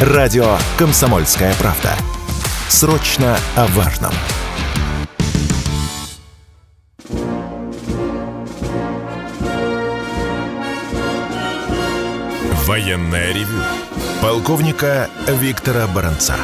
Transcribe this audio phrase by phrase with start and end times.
[0.00, 1.90] Радио «Комсомольская правда».
[2.68, 4.12] Срочно о важном.
[12.64, 13.60] Военная ревю.
[14.22, 16.36] Полковника Виктора Баранца.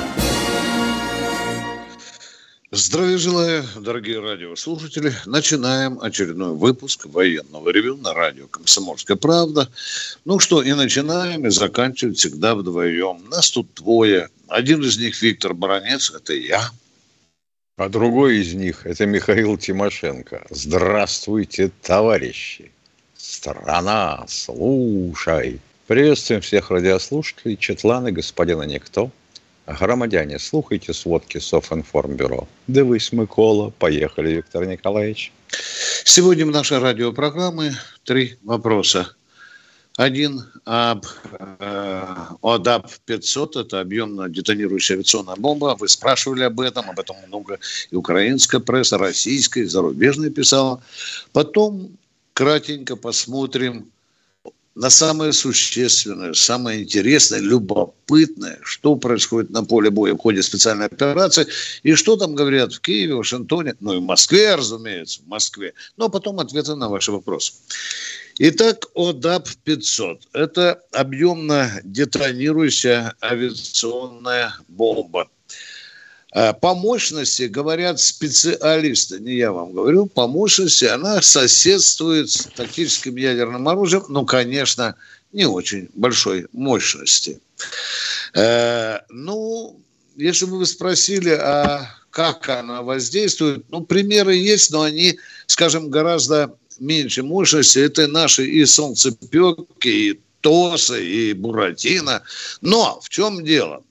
[2.76, 5.12] Здравия желаю, дорогие радиослушатели.
[5.26, 9.68] Начинаем очередной выпуск военного ревю на радио «Комсомольская правда».
[10.24, 13.28] Ну что, и начинаем, и заканчиваем всегда вдвоем.
[13.30, 14.28] Нас тут двое.
[14.48, 16.68] Один из них Виктор Баранец, это я.
[17.76, 20.44] А другой из них– это Михаил Тимошенко.
[20.50, 22.72] Здравствуйте, товарищи!
[23.16, 25.60] Страна, слушай!
[25.86, 29.12] Приветствуем всех радиослушателей, Четланы, господина Никто–
[29.66, 32.46] Громадяне, слухайте сводки Софинформбюро.
[32.68, 33.70] Дивись, Микола.
[33.78, 35.32] Поехали, Виктор Николаевич.
[36.04, 39.14] Сегодня в нашей радиопрограмме три вопроса.
[39.96, 41.06] Один об
[41.38, 45.76] э, ОДАП-500, это объемно-детонирующая авиационная бомба.
[45.78, 50.82] Вы спрашивали об этом, об этом много и украинская пресса, российская, и зарубежная писала.
[51.32, 51.96] Потом
[52.32, 53.86] кратенько посмотрим
[54.74, 61.46] на самое существенное, самое интересное, любопытное, что происходит на поле боя в ходе специальной операции,
[61.82, 65.74] и что там говорят в Киеве, Вашингтоне, ну и в Москве, разумеется, в Москве.
[65.96, 67.52] Но потом ответы на ваши вопросы.
[68.38, 75.28] Итак, ОДАП-500– это объемно детонирующая авиационная бомба.
[76.34, 83.14] Э, по мощности, говорят специалисты, не я вам говорю, по мощности она соседствует с тактическим
[83.16, 84.96] ядерным оружием, ну, конечно,
[85.32, 87.40] не очень большой мощности.
[88.34, 89.80] Э, ну,
[90.16, 96.56] если бы вы спросили, а как она воздействует, ну, примеры есть, но они, скажем, гораздо
[96.80, 97.78] меньше мощности.
[97.78, 102.22] Это наши и солнцепеки, и тосы, и буратино.
[102.60, 103.84] Но в чем дело?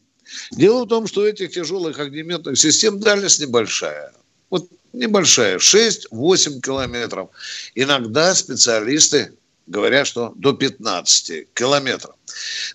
[0.51, 4.13] Дело в том, что этих тяжелых огнеметных систем дальность небольшая.
[4.49, 7.29] Вот небольшая, 6-8 километров.
[7.75, 9.33] Иногда специалисты
[9.67, 12.15] говорят, что до 15 километров.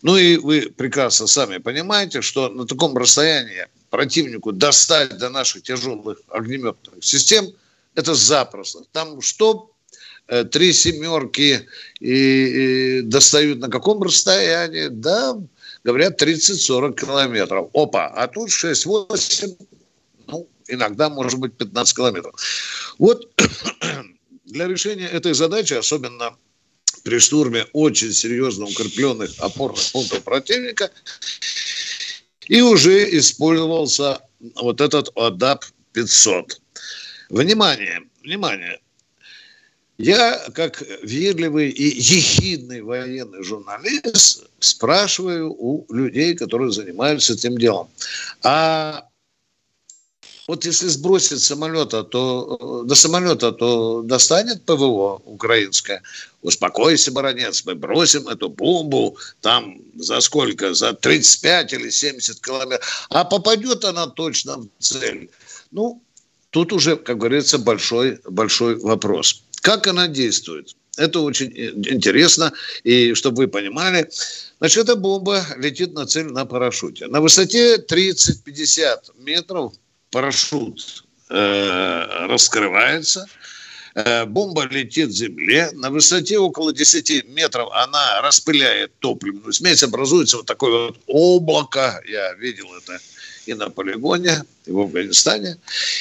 [0.03, 6.21] Ну и вы прекрасно сами понимаете, что на таком расстоянии противнику достать до наших тяжелых
[6.29, 7.49] огнеметных систем
[7.95, 8.81] это запросто.
[8.93, 9.71] Там что
[10.29, 11.67] э, три семерки
[12.01, 14.89] и, и достают на каком расстоянии?
[14.89, 15.37] Да,
[15.93, 17.69] говорят, 30-40 километров.
[17.75, 19.57] Опа, а тут 6-8,
[20.27, 22.35] ну, иногда, может быть, 15 километров.
[22.99, 23.29] Вот
[24.45, 26.37] для решения этой задачи, особенно
[27.05, 30.91] при штурме очень серьезно укрепленных опорных пунктов противника,
[32.47, 34.21] и уже использовался
[34.57, 36.53] вот этот ОДАП-500.
[37.31, 38.81] Внимание, внимание,
[39.99, 47.89] я, как верливый и ехидный военный журналист, спрашиваю у людей, которые занимаются этим делом.
[48.43, 49.09] А
[50.47, 56.03] вот если сбросить самолета, то до самолета, то достанет ПВО украинское.
[56.43, 60.75] Успокойся, баронец, мы бросим эту бомбу там за сколько?
[60.75, 63.07] За 35 или 70 километров.
[63.11, 65.29] А попадет она точно в цель.
[65.71, 66.01] Ну,
[66.51, 69.43] тут уже, как говорится, большой, большой вопрос.
[69.61, 70.77] Как она действует?
[70.97, 72.53] Это очень интересно.
[72.83, 74.09] И чтобы вы понимали,
[74.59, 77.07] значит, эта бомба летит на цель на парашюте.
[77.07, 79.73] На высоте 30-50 метров
[80.11, 83.27] парашют э, раскрывается,
[83.95, 90.39] э, бомба летит к земле, на высоте около 10 метров она распыляет топливную смесь, образуется
[90.39, 92.99] вот такое вот облако, я видел это
[93.49, 95.57] и на полигоне, и в Афганистане.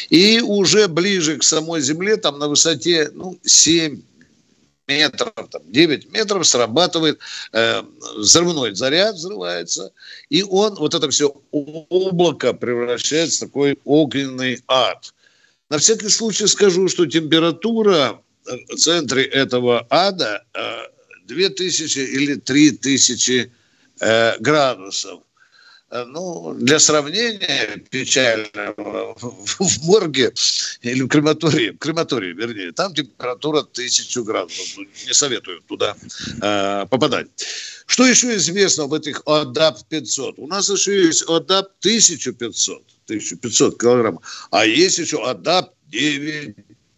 [0.09, 4.01] И уже ближе к самой земле, там на высоте ну, 7
[4.87, 7.19] метров, там, 9 метров срабатывает
[7.53, 7.83] э,
[8.17, 9.91] взрывной заряд, взрывается,
[10.29, 15.13] и он, вот это все облако превращается в такой огненный ад.
[15.69, 20.83] На всякий случай скажу, что температура в центре этого ада э,
[21.27, 23.51] 2000 или 3000
[23.99, 25.21] э, градусов.
[25.89, 30.33] Э, ну, для сравнения печального, в морге
[30.81, 34.77] или в крематории, в крематории, вернее, там температура 1000 градусов.
[34.77, 35.95] Ну, не советую туда
[36.41, 37.27] э, попадать.
[37.85, 40.33] Что еще известно об этих ОДАП-500?
[40.37, 46.55] У нас еще есть ОДАП-1500, 1500 килограммов, а есть еще ОДАП-9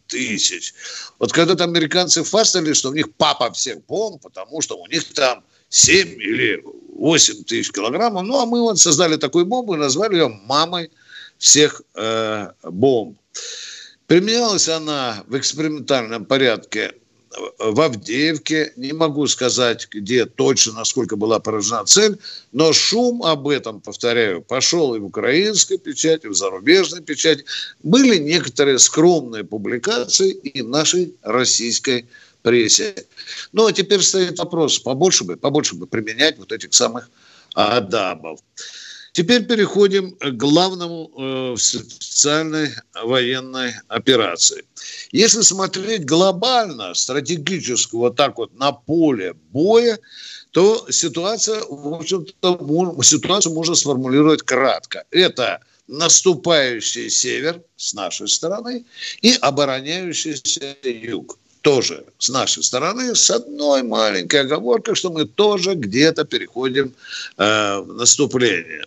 [0.07, 0.74] тысяч.
[1.19, 5.44] Вот когда-то американцы фастали, что у них папа всех бомб, потому что у них там
[5.69, 6.63] 7 или
[7.00, 8.24] 8 тысяч килограммов.
[8.24, 10.92] Ну, а мы вот создали такую бомбу и назвали ее мамой
[11.38, 13.18] всех э, бомб.
[14.07, 16.94] Применялась она в экспериментальном порядке
[17.60, 22.18] в Авдеевке, не могу сказать, где точно, насколько была поражена цель,
[22.51, 27.45] но шум об этом, повторяю, пошел и в украинской печати, и в зарубежной печати.
[27.84, 32.07] Были некоторые скромные публикации и в нашей российской
[32.41, 32.95] прессе.
[33.51, 37.09] Ну, а теперь стоит вопрос, побольше бы, побольше бы применять вот этих самых
[37.53, 38.39] адабов.
[39.12, 42.69] Теперь переходим к главному э, специальной
[43.03, 44.63] военной операции.
[45.12, 49.97] Если смотреть глобально, стратегически, вот так вот на поле боя,
[50.51, 55.03] то ситуация, в общем-то, ситуацию можно сформулировать кратко.
[55.12, 58.85] Это наступающий север с нашей стороны
[59.21, 66.25] и обороняющийся юг тоже с нашей стороны, с одной маленькой оговоркой, что мы тоже где-то
[66.25, 66.94] переходим
[67.38, 68.85] э, в наступление.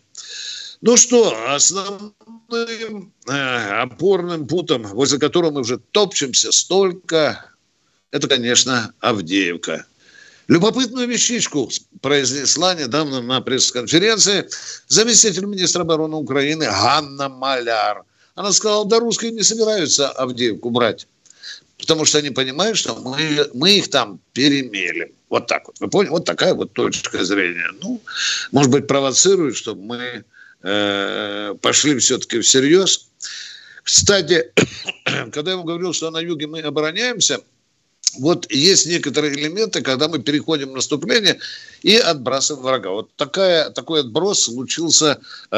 [0.81, 7.45] Ну что, основным э, опорным путом, возле которого мы уже топчемся столько,
[8.11, 9.87] это, конечно, Авдеевка.
[10.49, 11.71] Любопытную вещичку
[12.01, 14.49] произнесла недавно на пресс-конференции
[14.89, 18.03] заместитель министра обороны Украины Ганна Маляр.
[18.35, 21.07] Она сказала, да русские не собираются Авдеевку брать,
[21.79, 25.11] потому что они понимают, что мы, мы их там перемелем.
[25.29, 25.81] Вот так вот.
[25.81, 26.11] Вы поняли?
[26.11, 27.71] Вот такая вот точка зрения.
[27.81, 28.01] Ну,
[28.51, 30.25] может быть, провоцирует, чтобы мы
[30.63, 33.09] Э, пошли все-таки всерьез.
[33.83, 34.53] Кстати,
[35.33, 37.41] когда я ему говорил, что на юге мы обороняемся,
[38.19, 41.41] вот есть некоторые элементы, когда мы переходим в наступление
[41.83, 42.91] и отбрасываем врага.
[42.91, 45.19] Вот такая, такой отброс случился
[45.51, 45.57] э,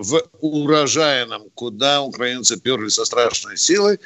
[0.00, 4.00] в урожайном, куда украинцы перли со страшной силой.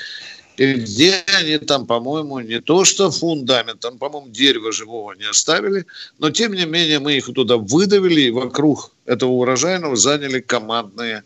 [0.59, 5.87] И где они там, по-моему, не то что фундамент, там, по-моему, дерева живого не оставили,
[6.19, 11.23] но тем не менее мы их туда выдавили и вокруг этого урожайного заняли командные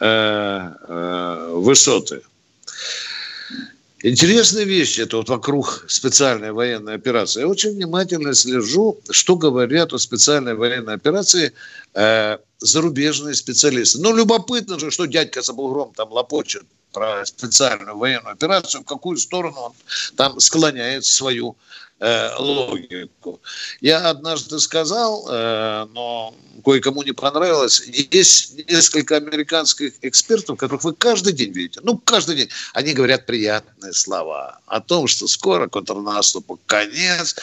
[0.00, 2.20] э, э, высоты.
[4.06, 7.40] Интересная вещь это вот вокруг специальной военной операции.
[7.40, 11.54] Я очень внимательно слежу, что говорят о специальной военной операции
[11.94, 14.02] э, зарубежные специалисты.
[14.02, 19.16] Ну, любопытно же, что дядька за бугром там лопочет про специальную военную операцию, в какую
[19.16, 19.72] сторону он
[20.16, 21.56] там склоняет свою
[22.00, 23.40] э, логику.
[23.80, 31.32] Я однажды сказал, э, но кое-кому не понравилось, есть несколько американских экспертов, которых вы каждый
[31.32, 37.36] день видите, ну, каждый день, они говорят приятные слова о том, что скоро контрнаступу конец,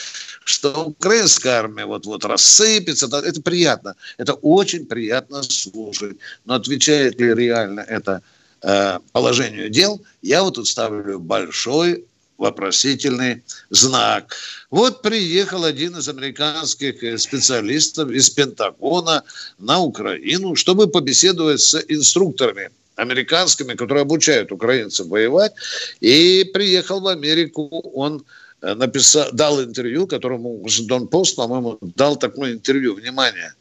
[0.44, 7.80] что украинская армия вот-вот рассыпется, это приятно, это очень приятно слушать, но отвечает ли реально
[7.80, 8.22] это
[8.64, 12.04] Э, положению дел, я вот тут ставлю большой
[12.42, 14.36] вопросительный знак.
[14.70, 19.22] Вот приехал один из американских специалистов из Пентагона
[19.58, 25.52] на Украину, чтобы побеседовать с инструкторами американскими, которые обучают украинцев воевать.
[26.00, 28.24] И приехал в Америку он
[28.60, 32.94] э, написал, дал интервью, которому Вашингтон Пост, по-моему, дал такое интервью.
[32.94, 33.54] Внимание.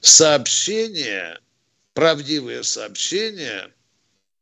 [0.00, 1.38] Сообщения,
[1.94, 3.68] правдивые сообщения–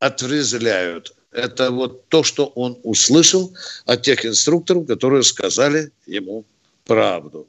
[0.01, 1.15] отрезвляют.
[1.33, 3.55] Это вот то, что он услышал
[3.87, 6.45] от тех инструкторов, которые сказали ему
[6.85, 7.47] правду.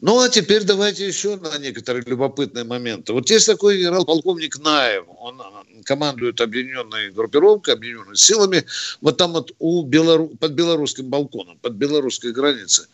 [0.00, 3.14] Ну, а теперь давайте еще на некоторые любопытные моменты.
[3.14, 5.40] Вот есть такой генерал-полковник Наев, он
[5.84, 8.64] командует объединенной группировкой, объединенными силами,
[9.00, 10.28] вот там вот у Белору...
[10.38, 12.86] под белорусским балконом, под белорусской границей.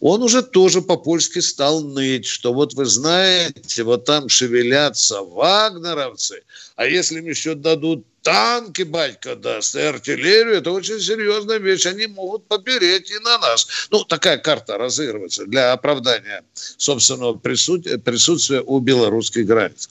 [0.00, 6.42] Он уже тоже по-польски стал ныть, что вот вы знаете, вот там шевелятся вагнеровцы,
[6.76, 11.86] а если им еще дадут танки батька даст, и артиллерию, это очень серьезная вещь.
[11.86, 13.68] Они могут попереть и на нас.
[13.90, 16.42] Ну, такая карта разыгрывается для оправдания
[16.76, 19.88] собственного присутствия у белорусских границ.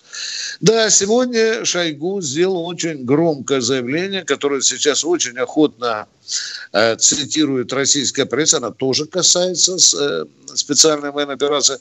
[0.60, 6.08] Да, сегодня Шойгу сделал очень громкое заявление, которое сейчас очень охотно
[6.98, 11.78] цитирует российская пресса, она тоже касается э, специальной военной операции.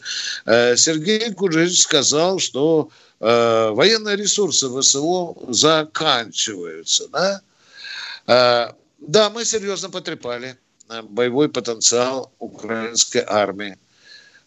[0.47, 7.09] Э, Сергей Куджич сказал, что э, военные ресурсы ВСО заканчиваются.
[7.09, 7.41] Да?
[8.27, 10.57] Э, да, мы серьезно потрепали
[10.89, 13.79] э, боевой потенциал украинской армии.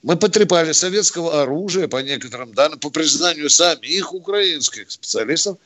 [0.04, 5.58] Мы потрепали советского оружия, по некоторым данным, по признанию самих украинских специалистов,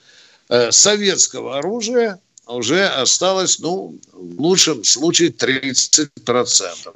[0.50, 6.96] э, советского оружия уже осталось, ну, в лучшем случае 30%.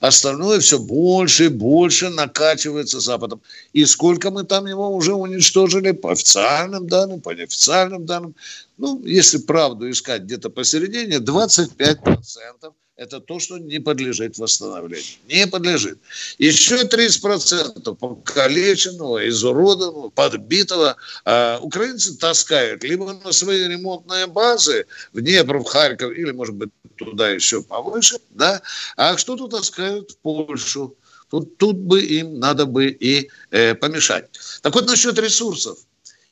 [0.00, 3.40] Остальное все больше и больше накачивается Западом.
[3.72, 8.34] И сколько мы там его уже уничтожили по официальным данным, по неофициальным данным.
[8.78, 12.72] Ну, если правду искать где-то посередине, 25%
[13.02, 15.04] это то, что не подлежит восстановлению.
[15.28, 15.98] Не подлежит.
[16.38, 25.58] Еще 30% покалеченного, изуродованного, подбитого э, украинцы таскают либо на свои ремонтные базы в Днепр,
[25.58, 28.62] в Харьков, или, может быть, туда еще повыше, да,
[28.96, 30.96] а что-то таскают в Польшу.
[31.30, 34.26] Тут, тут бы им надо бы и э, помешать.
[34.60, 35.78] Так вот, насчет ресурсов.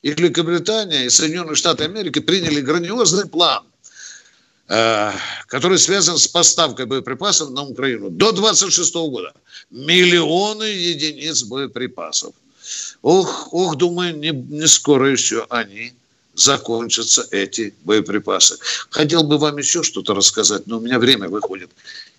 [0.03, 3.70] И Великобритания, и Соединенные Штаты Америки приняли грандиозный план
[5.47, 9.33] который связан с поставкой боеприпасов на Украину до 26 года.
[9.69, 12.33] Миллионы единиц боеприпасов.
[13.01, 15.93] Ох, ох, думаю, не, не скоро еще они
[16.35, 18.57] закончатся, эти боеприпасы.
[18.89, 21.69] Хотел бы вам еще что-то рассказать, но у меня время выходит.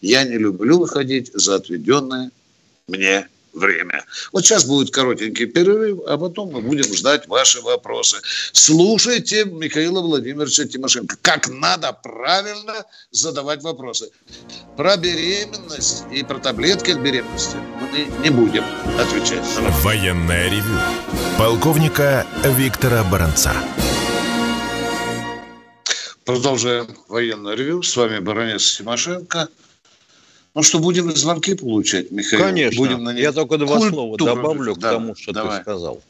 [0.02, 2.30] Я не люблю выходить за отведенное
[2.86, 4.04] мне время.
[4.32, 8.18] Вот сейчас будет коротенький перерыв, а потом мы будем ждать ваши вопросы.
[8.52, 11.16] Слушайте Михаила Владимировича Тимошенко.
[11.22, 14.10] Как надо правильно задавать вопросы.
[14.76, 18.64] Про беременность и про таблетки от беременности мы не будем
[18.98, 19.44] отвечать.
[19.82, 20.78] Военная ревю.
[21.38, 23.52] Полковника Виктора Баранца.
[26.24, 27.82] Продолжаем военное ревю.
[27.82, 29.48] С вами баронец Тимошенко.
[30.54, 32.42] Ну что, будем звонки получать, Михаил?
[32.42, 32.78] Конечно.
[32.78, 33.22] Будем на них...
[33.22, 33.94] Я только два Культуру.
[33.94, 35.58] слова добавлю да, к тому, что давай.
[35.58, 36.02] ты сказал.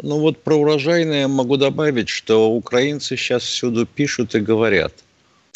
[0.00, 4.94] Ну вот про урожайное могу добавить, что украинцы сейчас всюду пишут и говорят,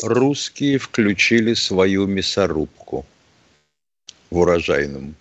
[0.02, 3.07] русские включили свою мясорубку
[4.31, 5.14] в урожайном.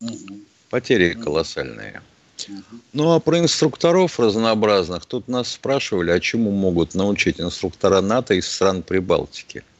[0.00, 0.40] Угу.
[0.70, 1.24] Потери угу.
[1.24, 2.02] колоссальные.
[2.48, 2.80] Угу.
[2.94, 8.48] Ну а про инструкторов разнообразных, тут нас спрашивали, а чему могут научить инструктора НАТО из
[8.48, 9.62] стран Прибалтики–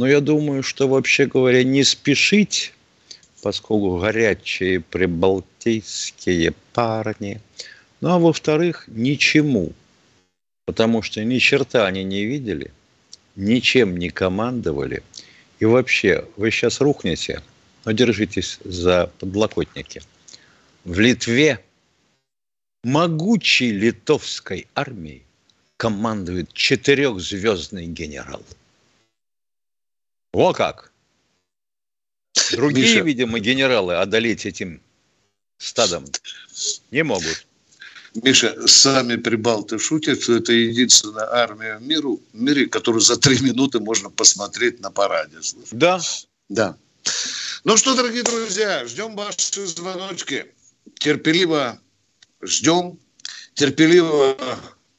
[0.00, 2.72] но я думаю, что вообще говоря, не спешить,
[3.42, 7.38] поскольку горячие прибалтийские парни.
[8.00, 9.74] Ну а во-вторых, ничему,
[10.64, 12.70] потому что ни черта они не видели,
[13.36, 15.02] ничем не командовали.
[15.58, 17.42] И вообще, вы сейчас рухнете,
[17.84, 20.00] но держитесь за подлокотники.
[20.86, 21.62] В Литве
[22.84, 25.24] могучей литовской армией
[25.76, 28.42] командует четырехзвездный генерал–
[30.32, 30.92] о как!
[32.52, 33.00] Другие, Миша...
[33.04, 34.80] видимо, генералы одолеть этим
[35.58, 36.04] стадом
[36.90, 37.46] не могут.
[38.14, 43.40] Миша, сами прибалты шутят, что это единственная армия в, миру, в мире, которую за три
[43.40, 45.38] минуты можно посмотреть на параде.
[45.42, 45.68] Слушай.
[45.72, 46.00] Да.
[46.48, 46.76] Да.
[47.62, 50.46] Ну что, дорогие друзья, ждем ваши звоночки.
[50.98, 51.80] Терпеливо
[52.42, 52.98] ждем,
[53.54, 54.36] терпеливо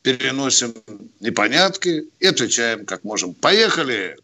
[0.04, 0.74] переносим
[1.20, 3.34] непонятки и отвечаем как можем.
[3.34, 4.18] Поехали!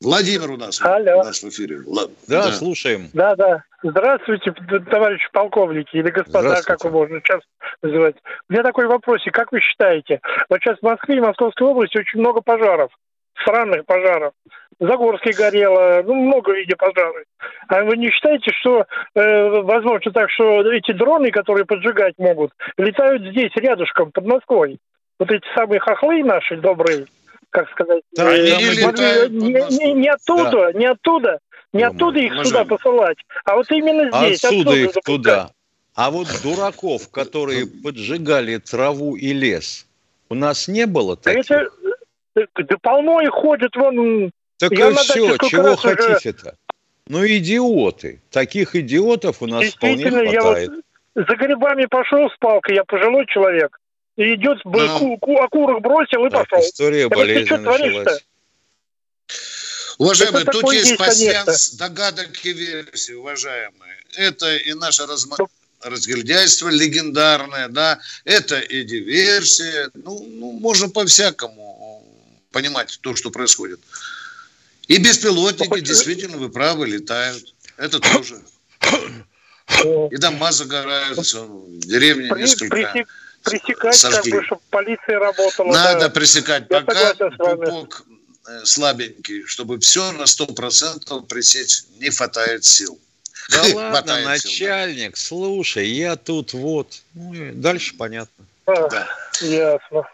[0.00, 1.20] Владимир у нас, Алло.
[1.20, 1.80] у нас в эфире.
[1.86, 3.08] Да, да, слушаем.
[3.12, 3.64] Да, да.
[3.82, 4.52] Здравствуйте,
[4.90, 7.40] товарищи полковники или господа, как вы можно сейчас
[7.82, 8.14] называть.
[8.48, 9.34] У меня такой вопросик.
[9.34, 12.92] Как вы считаете, вот сейчас в Москве и Московской области очень много пожаров,
[13.40, 14.34] странных пожаров.
[14.78, 17.24] Загорский горело, ну, много виде пожаров.
[17.66, 23.22] А вы не считаете, что э, возможно так, что эти дроны, которые поджигать могут, летают
[23.22, 24.78] здесь, рядышком, под Москвой?
[25.18, 27.06] Вот эти самые хохлы наши добрые,
[27.50, 30.72] как сказать, да, э, не, не, не оттуда, да.
[30.72, 31.38] не оттуда,
[31.72, 34.44] не ну, оттуда их сюда посылать, а вот именно здесь.
[34.44, 35.04] Отсюда их запускать.
[35.04, 35.50] туда.
[35.94, 39.86] А вот дураков, которые поджигали траву и лес,
[40.28, 41.50] у нас не было таких?
[41.50, 41.70] Это,
[42.34, 44.30] да полно их ходят, вон...
[44.58, 46.54] Так и все, чего хотите-то?
[47.08, 48.20] Ну, идиоты.
[48.30, 50.32] Таких идиотов у нас вполне хватает.
[50.32, 50.70] Я вот
[51.14, 53.78] за грибами пошел с палкой, я пожилой человек
[54.18, 54.98] и идет, да.
[54.98, 56.68] ку, ку, окурок бросил и так, пошел.
[56.68, 58.24] История болезни началась.
[59.98, 63.96] Уважаемые, Это тут есть пассианс догадок и версий, уважаемые.
[64.16, 65.36] Это и наше разма...
[65.80, 69.90] разгильдяйство легендарное, да, это и диверсия.
[69.94, 72.04] Ну, ну, можно по-всякому
[72.50, 73.80] понимать то, что происходит.
[74.88, 77.54] И беспилотники, ну, действительно, вы правы, летают.
[77.76, 78.40] Это тоже.
[80.10, 83.04] И дома загораются, в деревне несколько
[83.50, 84.30] пресекать, сожгли.
[84.30, 85.72] как бы, чтобы полиция работала.
[85.72, 86.08] Надо да.
[86.10, 86.64] пресекать.
[86.70, 88.04] Я Пока пупок
[88.48, 92.98] э, слабенький, чтобы все на сто процентов пресечь не хватает сил.
[93.50, 95.46] Да ладно, начальник, сил, да.
[95.46, 97.02] слушай, я тут вот.
[97.14, 98.44] Ну, дальше понятно.
[98.66, 99.08] А, да.
[99.40, 100.04] Ясно.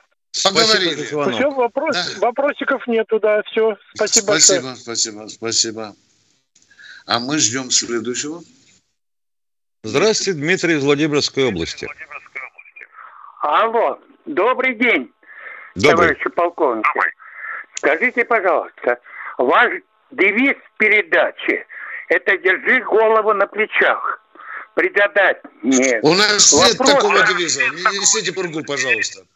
[0.43, 1.05] Поговорили.
[1.05, 2.21] Все, вопрос, да.
[2.21, 3.77] вопросиков нету, да, все.
[3.95, 4.77] Спасибо Спасибо, большое.
[4.77, 5.97] спасибо, спасибо.
[7.07, 8.43] А мы ждем следующего.
[9.85, 11.87] Здравствуйте, Дмитрий из Владимирской области.
[13.45, 15.13] Алло, добрый день,
[15.75, 15.91] добрый.
[15.91, 16.89] товарищи полковники.
[16.95, 17.13] Добрый.
[17.75, 18.99] Скажите, пожалуйста,
[19.37, 19.71] ваш
[20.13, 21.67] девиз передачи–
[22.09, 24.23] это «Держи голову на плечах».
[24.73, 26.03] Пригадать нет.
[26.03, 26.89] У нас Вопрос...
[26.89, 27.61] нет такого девиза.
[27.69, 29.27] Не несите пургу, пожалуйста.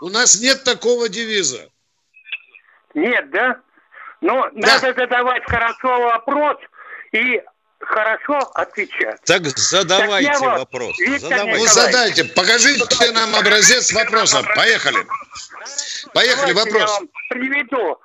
[0.00, 1.68] У нас нет такого девиза.
[2.94, 3.60] Нет, да?
[4.22, 4.80] Но да.
[4.80, 6.56] надо задавать хорошо вопрос
[7.12, 7.42] и
[7.80, 9.20] хорошо отвечать.
[9.24, 10.96] Так задавайте так вопрос.
[11.18, 11.58] Задавайте.
[11.58, 12.24] Ну, задайте.
[12.24, 14.42] Покажите нам образец вопроса.
[14.54, 14.98] Поехали.
[16.14, 16.90] Поехали, Давайте вопрос.
[16.90, 18.00] Я вам приведу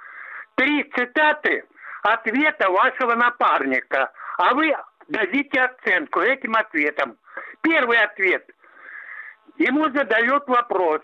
[0.55, 1.63] три цитаты
[2.03, 4.75] ответа вашего напарника, а вы
[5.07, 7.17] дадите оценку этим ответам.
[7.61, 8.45] Первый ответ.
[9.57, 11.01] Ему задают вопрос.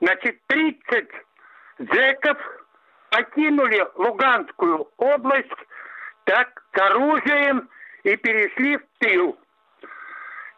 [0.00, 1.08] Значит, 30
[1.78, 2.38] зэков
[3.10, 5.48] покинули Луганскую область
[6.24, 7.68] так, с оружием
[8.04, 9.38] и перешли в тыл.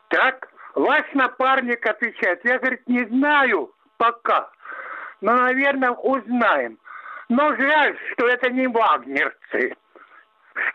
[0.08, 4.50] Так, ваш напарник отвечает, я, говорит, не знаю пока,
[5.20, 6.78] но, наверное, узнаем.
[7.28, 9.74] Но жаль, что это не вагнерцы.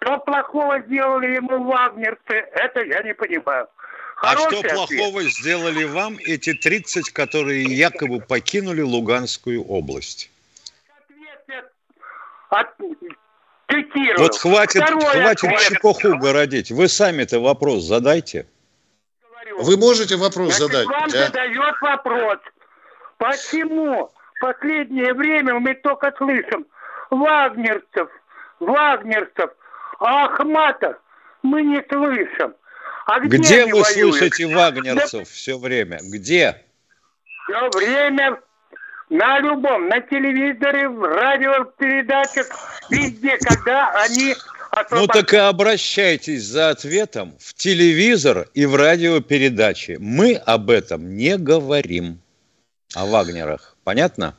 [0.02, 3.68] Что плохого сделали ему вагнерцы, это я не понимаю.
[4.16, 5.34] Хороший а что плохого ответ.
[5.34, 10.30] сделали вам эти 30, которые якобы покинули Луганскую область?
[12.50, 12.76] От,
[14.18, 15.60] Вот хватит, хватит ответ.
[15.60, 16.72] чепуху городить.
[16.72, 18.48] Вы сами-то вопрос задайте.
[19.58, 20.88] Вы можете вопрос Значит, задать?
[20.88, 21.26] Вам да?
[21.26, 22.38] задает вопрос.
[23.18, 26.66] Почему в последнее время мы только слышим
[27.10, 28.10] вагнерцев,
[28.60, 29.52] вагнерцев,
[30.00, 30.96] а Ахматов
[31.44, 32.56] мы не слышим.
[33.06, 34.16] А где, где вы воюют?
[34.16, 35.26] слышите вагнерцев да...
[35.26, 36.00] все время?
[36.02, 36.64] Где?
[37.44, 38.40] Все время
[39.10, 42.48] на любом, на телевизоре, в радиопередачах,
[42.90, 44.36] везде, когда они
[44.92, 49.98] Ну так и обращайтесь за ответом в телевизор и в радиопередачи.
[50.00, 52.20] Мы об этом не говорим,
[52.94, 53.76] о Вагнерах.
[53.84, 54.36] Понятно?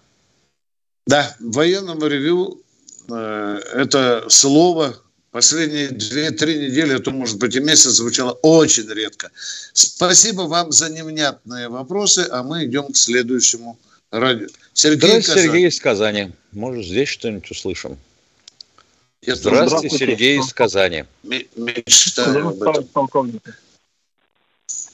[1.06, 2.62] Да, в военном ревю
[3.08, 4.94] э, это слово
[5.30, 9.30] последние две-три недели, а то, может быть, и месяц звучало очень редко.
[9.72, 13.78] Спасибо вам за невнятные вопросы, а мы идем к следующему
[14.10, 14.46] радио.
[14.72, 16.30] Сергей, Здравствуйте, Сергей из Казани.
[16.52, 17.98] Может, здесь что-нибудь услышим?
[19.22, 21.04] Здравствуйте, Здравствуйте, Сергей из Казани.
[21.22, 23.40] Мечтаю об этом.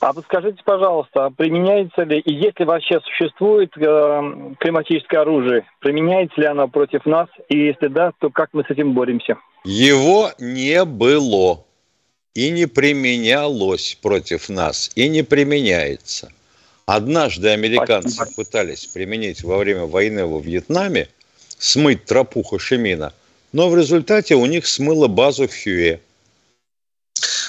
[0.01, 6.47] А вы скажите, пожалуйста, применяется ли, и если вообще существует э, климатическое оружие, применяется ли
[6.47, 9.37] оно против нас, и если да, то как мы с этим боремся?
[9.65, 11.65] Его не было
[12.35, 16.31] и не применялось против нас, и не применяется.
[16.87, 18.37] Однажды американцы Спасибо.
[18.37, 21.09] пытались применить во время войны во Вьетнаме,
[21.59, 23.13] смыть тропу Хошимина,
[23.53, 26.01] но в результате у них смыло базу в Хьюе.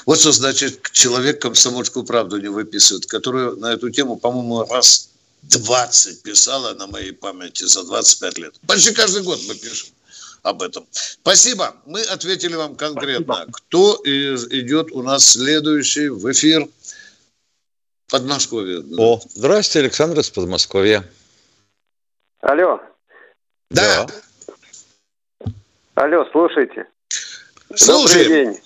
[0.07, 5.09] Вот что значит человек комсомольскую правду не выписывает, которую на эту тему, по-моему, раз
[5.43, 8.55] 20 писала на моей памяти за 25 лет.
[8.65, 9.89] Почти каждый год мы пишем
[10.41, 10.87] об этом.
[10.91, 11.75] Спасибо.
[11.85, 13.35] Мы ответили вам конкретно.
[13.35, 13.51] Спасибо.
[13.51, 16.67] Кто идет у нас следующий в эфир?
[18.09, 18.79] Подмосковье.
[18.97, 21.03] О, здравствуйте, Александр из Подмосковья.
[22.41, 22.79] Алло.
[23.69, 24.05] Да.
[24.05, 25.51] да.
[25.95, 26.85] Алло, слушайте.
[27.75, 28.25] Слушаем.
[28.27, 28.59] Добрый день.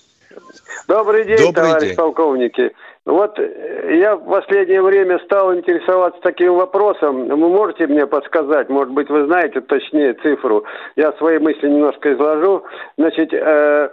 [0.86, 1.96] Добрый день, Добрый товарищ день.
[1.96, 2.72] полковники.
[3.04, 7.26] Вот э, я в последнее время стал интересоваться таким вопросом.
[7.26, 10.64] Вы можете мне подсказать, может быть, вы знаете точнее цифру.
[10.94, 12.64] Я свои мысли немножко изложу.
[12.96, 13.90] Значит, э,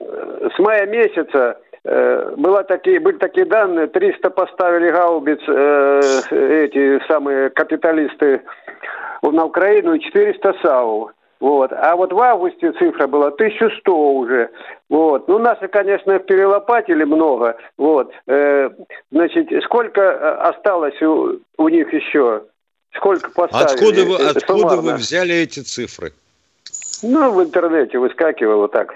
[0.00, 6.00] с мая месяца э, было такие, были такие данные, 300 поставили гаубиц э,
[6.64, 8.42] эти самые капиталисты
[9.22, 11.10] на Украину и 400 САУ.
[11.42, 11.72] Вот.
[11.72, 14.50] А вот в августе цифра была 1100 уже.
[14.88, 15.26] Вот.
[15.26, 17.56] Ну, наши, конечно, перелопатили много.
[17.76, 18.12] Вот.
[18.28, 18.70] Э,
[19.10, 22.44] значит, сколько э, осталось у, у них еще?
[22.94, 23.74] Сколько поставили?
[23.74, 26.12] Откуда вы, откуда вы взяли эти цифры?
[27.02, 28.94] Ну, в интернете выскакивало так.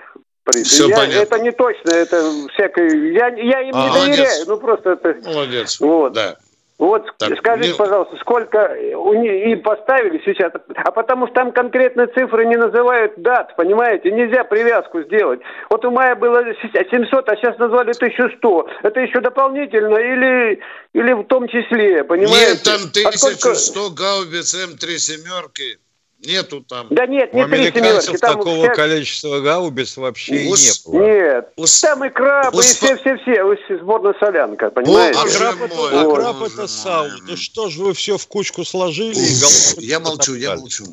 [0.52, 1.18] Все я, понятно.
[1.18, 2.88] Это не точно, это всякое...
[3.12, 4.16] Я, я им а, не молодец.
[4.16, 5.16] доверяю, ну просто это...
[5.28, 6.12] Молодец, вот.
[6.12, 6.37] да.
[6.78, 7.74] Вот так, скажите, не...
[7.74, 13.14] пожалуйста, сколько у них и поставили сейчас, а потому что там конкретные цифры не называют
[13.16, 14.11] дат, понимаете?
[14.11, 15.40] Нельзя привязку сделать.
[15.70, 18.68] Вот у мая было 700, а сейчас назвали 1100.
[18.82, 20.61] Это еще дополнительно или,
[20.92, 22.50] или в том числе, понимаете?
[22.50, 23.94] Нет, там 1100 а сколько...
[23.94, 25.78] гаубиц М3 семерки.
[26.24, 26.88] Нету там.
[26.90, 28.74] Да нет, не У американцев там такого вся...
[28.74, 30.87] количества гаубиц вообще Ус...
[30.87, 31.07] и не было.
[31.07, 31.81] Нет, Ус...
[31.81, 32.72] там и крабы, Ус...
[32.72, 35.18] и все-все-все, сборная солянка, понимаете?
[35.18, 37.07] О, а краб, это, а краб это сау.
[37.29, 40.85] Да что ж вы все в кучку сложили и Я молчу, я молчу.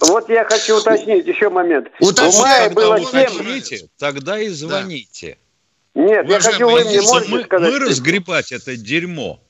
[0.00, 1.88] Вот я хочу уточнить еще момент.
[2.00, 3.06] Уточните, У мая было 7...
[3.06, 5.38] Уточните, тогда и звоните.
[5.94, 6.02] Да.
[6.02, 7.70] Нет, Уважаемый, я хочу, вы мне можете мы, сказать...
[7.70, 9.41] Мы разгребать это дерьмо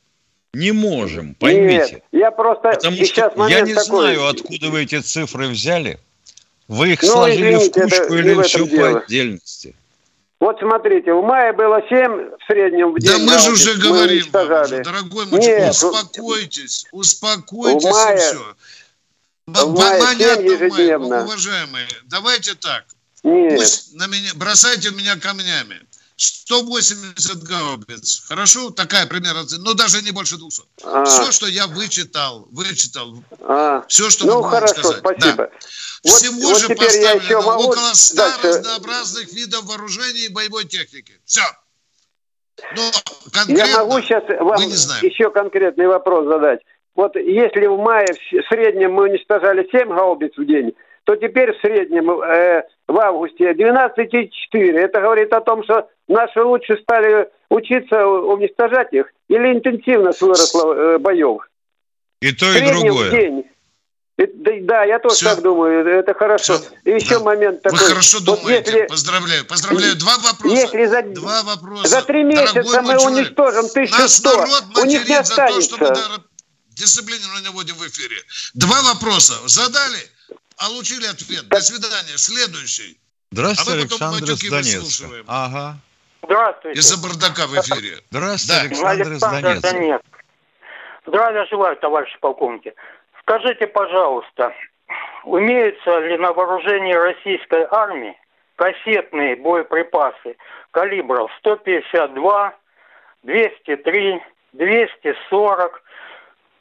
[0.55, 1.95] не можем, поймите.
[1.95, 3.85] Нет, я просто Потому сейчас что я не такой...
[3.85, 5.99] знаю, откуда вы эти цифры взяли.
[6.69, 8.93] Вы их ну, сложили извините, в кучку или все дело.
[8.93, 9.75] по отдельности?
[10.41, 13.13] Вот смотрите, в мае было 7 в среднем в день.
[13.13, 18.55] Да мы же уже говорим, вам, дорогой мальчик, Нет, успокойтесь, успокойтесь в мае, и все.
[19.47, 21.25] Понятно, ежедневно.
[21.25, 22.85] уважаемые, давайте так.
[23.23, 23.57] Нет.
[23.57, 25.81] Пусть на меня, бросайте меня камнями.
[26.23, 28.25] 180 гаубиц.
[28.27, 28.71] Хорошо?
[28.71, 30.63] Такая примерно, ну даже не больше 200.
[30.85, 31.05] А.
[31.05, 33.15] Все, что я вычитал, вычитал.
[33.41, 33.85] А.
[33.89, 34.99] Все, что ну, хорошо, сказать.
[34.99, 35.37] спасибо.
[35.37, 35.51] Да.
[36.05, 37.65] Вот, Всего вот же поставлено могу...
[37.65, 38.49] около 100 дальше...
[38.49, 41.21] разнообразных видов вооружений и боевой техники.
[41.25, 41.43] Все.
[42.77, 42.91] Но
[43.33, 46.61] конкретно я могу сейчас вам еще конкретный вопрос задать.
[46.95, 51.61] Вот если в мае в среднем мы уничтожали 7 гаубиц в день, то теперь в
[51.61, 54.79] среднем э, в августе 12,4.
[54.79, 60.99] Это говорит о том, что наши лучше стали учиться уничтожать их или интенсивность выросла э,
[60.99, 61.49] боев?
[62.21, 63.09] И то, и другое.
[63.09, 63.45] В день.
[64.19, 65.25] Да, да, я тоже Все.
[65.25, 66.59] так думаю, это хорошо.
[66.59, 66.71] Все.
[66.85, 67.25] И еще да.
[67.25, 67.79] момент такой.
[67.79, 68.87] Вы хорошо вот думаете, если...
[68.87, 69.45] поздравляю.
[69.47, 69.97] Поздравляю.
[69.97, 70.55] Два вопроса.
[70.55, 71.03] Если за...
[71.03, 71.89] Два вопроса.
[71.89, 73.07] За три месяца мы человек.
[73.07, 75.71] уничтожим 1100, Наш народ у них не останется.
[75.71, 76.25] За то, что мы
[76.75, 78.17] дисциплину наводим в эфире.
[78.55, 79.99] Два вопроса задали,
[80.57, 81.49] получили ответ.
[81.49, 82.17] До свидания.
[82.17, 82.99] Следующий.
[83.31, 85.07] Здравствуйте, а Александр из Донецка.
[85.27, 85.81] Ага.
[86.23, 86.79] Здравствуйте.
[86.79, 87.99] Из-за бардака в эфире.
[88.11, 88.61] Здравствуйте, да.
[88.61, 90.07] Александр, Александр из Донецка.
[91.07, 92.75] Здравия желаю, товарищи полковники.
[93.23, 94.53] Скажите, пожалуйста,
[95.25, 98.17] имеются ли на вооружении российской армии
[98.57, 100.37] кассетные боеприпасы
[100.71, 102.55] калибров 152,
[103.25, 105.83] 203, 240,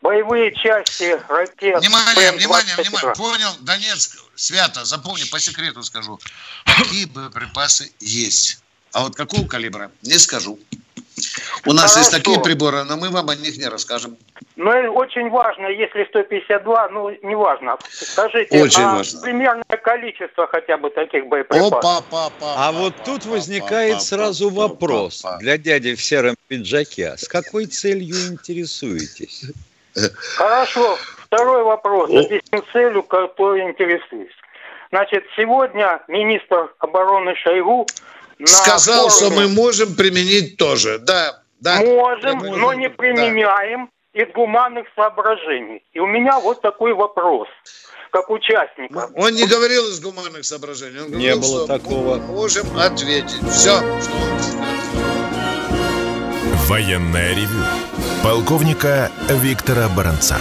[0.01, 1.79] боевые части ракет.
[1.79, 3.15] Внимание, внимание, внимание.
[3.15, 6.19] Понял, Донецк, свято, запомни, по секрету скажу.
[6.65, 8.60] Какие боеприпасы есть.
[8.93, 10.59] А вот какого калибра, не скажу.
[11.65, 11.99] У нас Хорошо.
[11.99, 14.17] есть такие приборы, но мы вам о них не расскажем.
[14.55, 17.77] Ну, очень важно, если 152, ну, не важно.
[17.89, 19.21] Скажите, очень а важно.
[19.21, 21.73] примерное количество хотя бы таких боеприпасов?
[21.73, 25.33] Опа, па, па, а па, вот па, тут па, возникает па, сразу па, вопрос па,
[25.33, 25.37] па.
[25.37, 27.15] для дяди в сером пиджаке.
[27.17, 29.45] С какой целью интересуетесь?
[30.35, 30.97] Хорошо.
[31.25, 32.09] Второй вопрос.
[32.09, 34.33] Объясню целью, которой интересуюсь.
[34.89, 37.87] Значит, сегодня министр обороны Шойгу
[38.47, 39.35] сказал, форуме.
[39.35, 40.99] что мы можем применить тоже.
[40.99, 41.77] Да, да.
[41.77, 44.21] Можем, можем но не применяем да.
[44.21, 45.83] из гуманных соображений.
[45.93, 47.47] И у меня вот такой вопрос
[48.11, 49.09] как участника.
[49.15, 50.99] Он не говорил из гуманных соображений.
[50.99, 52.17] Он говорил, не было такого.
[52.17, 53.39] Мы можем ответить.
[53.49, 53.79] Все.
[56.67, 57.63] Военная ревю.
[58.23, 60.37] Полковника Виктора Баранца.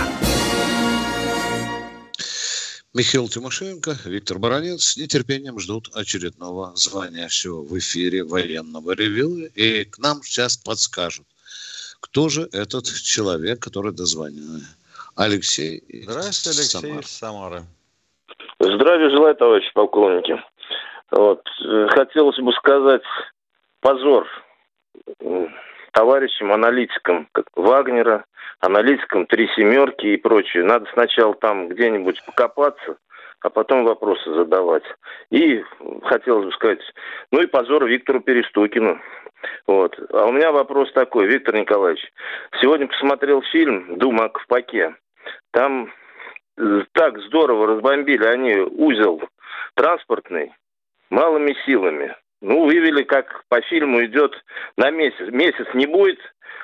[2.92, 9.46] Михаил Тимошенко, Виктор Баранец с нетерпением ждут очередного звания все в эфире военного ревю.
[9.54, 11.24] И к нам сейчас подскажут,
[12.00, 14.60] кто же этот человек, который дозвонил.
[15.14, 15.84] Алексей.
[16.02, 17.02] Здравствуйте, Алексей Самара.
[17.02, 17.64] Самара.
[18.58, 20.42] Здравия желаю, товарищи полковники.
[21.12, 21.44] Вот.
[21.90, 23.02] Хотелось бы сказать
[23.78, 24.26] позор
[25.92, 28.24] товарищам, аналитикам как Вагнера,
[28.60, 30.64] аналитикам «Три семерки» и прочее.
[30.64, 32.96] Надо сначала там где-нибудь покопаться,
[33.40, 34.84] а потом вопросы задавать.
[35.30, 35.64] И
[36.04, 36.80] хотелось бы сказать,
[37.32, 39.00] ну и позор Виктору Перестукину.
[39.66, 39.98] Вот.
[40.12, 42.04] А у меня вопрос такой, Виктор Николаевич.
[42.60, 44.94] Сегодня посмотрел фильм «Дума в паке».
[45.52, 45.90] Там
[46.92, 49.22] так здорово разбомбили они узел
[49.74, 50.52] транспортный
[51.08, 52.14] малыми силами.
[52.42, 54.32] Ну, вывели, как по фильму идет
[54.76, 55.28] на месяц.
[55.30, 56.18] Месяц не будет,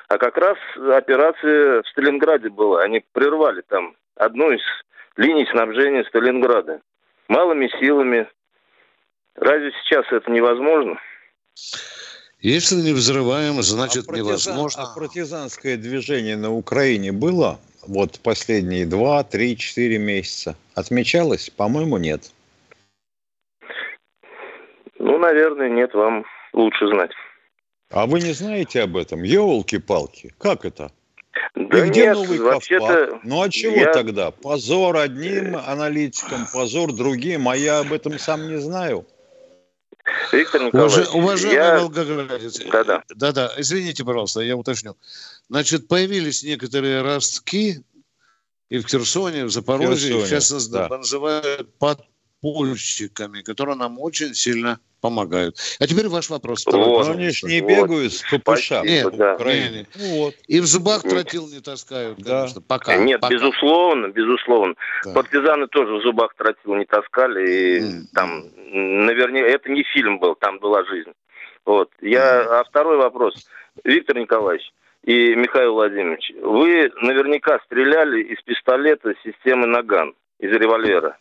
[0.07, 0.57] а как раз
[0.93, 2.83] операция в Сталинграде была.
[2.83, 4.61] Они прервали там одну из
[5.17, 6.81] линий снабжения Сталинграда.
[7.27, 8.27] Малыми силами.
[9.35, 10.99] Разве сейчас это невозможно?
[12.39, 14.83] Если не взрываем, значит а партизан, невозможно.
[14.83, 20.55] А партизанское движение на Украине было вот последние два, три, четыре месяца?
[20.75, 21.49] Отмечалось?
[21.49, 22.31] По-моему, нет.
[24.99, 27.11] Ну, наверное, нет, вам лучше знать.
[27.89, 29.23] А вы не знаете об этом?
[29.23, 30.91] Елки-палки, как это?
[31.55, 33.19] Да И где нет, новый вообще-то...
[33.23, 33.93] Ну а чего я...
[33.93, 34.31] тогда?
[34.31, 39.05] Позор одним аналитикам, позор другим, а я об этом сам не знаю.
[40.31, 41.79] Виктор Николаевич, уважаемый я...
[41.79, 43.03] волгоградец, да-да.
[43.09, 44.95] да-да, извините, пожалуйста, я уточню.
[45.49, 47.83] Значит, появились некоторые ростки
[48.69, 50.87] и в Херсоне, и в Запорожье, Херсоне, сейчас да.
[50.89, 51.73] называют
[52.47, 55.57] подпольщиками, которые нам очень сильно помогают.
[55.79, 56.65] А теперь ваш вопрос.
[56.65, 56.75] Вот.
[56.75, 58.13] Но они же не бегают вот.
[58.13, 58.71] с ППШ.
[58.83, 59.37] Нет, да.
[59.45, 59.85] не, не.
[59.95, 60.35] Вот.
[60.47, 62.65] И в зубах тротил не таскают, конечно, да.
[62.67, 62.95] пока.
[62.95, 63.33] Нет, пока.
[63.33, 64.75] безусловно, безусловно.
[65.05, 65.13] Да.
[65.13, 67.49] Партизаны тоже в зубах тротил не таскали.
[67.49, 68.01] И mm.
[68.13, 71.11] там, наверняка, это не фильм был, там была жизнь.
[71.65, 71.91] Вот.
[72.01, 72.59] Я, mm.
[72.59, 73.47] А второй вопрос.
[73.83, 74.71] Виктор Николаевич
[75.03, 81.17] и Михаил Владимирович, вы наверняка стреляли из пистолета системы «Наган», из револьвера.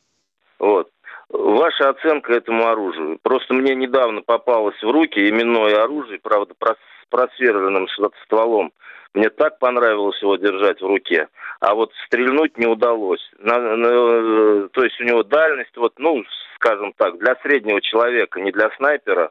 [0.58, 0.88] Вот.
[1.28, 3.18] Ваша оценка этому оружию?
[3.22, 7.88] Просто мне недавно попалось в руки именное оружие, правда, с просверленным
[8.24, 8.72] стволом.
[9.14, 11.28] Мне так понравилось его держать в руке.
[11.60, 13.22] А вот стрельнуть не удалось.
[13.38, 16.22] На, на, то есть у него дальность, вот, ну,
[16.56, 19.30] скажем так, для среднего человека, не для снайпера.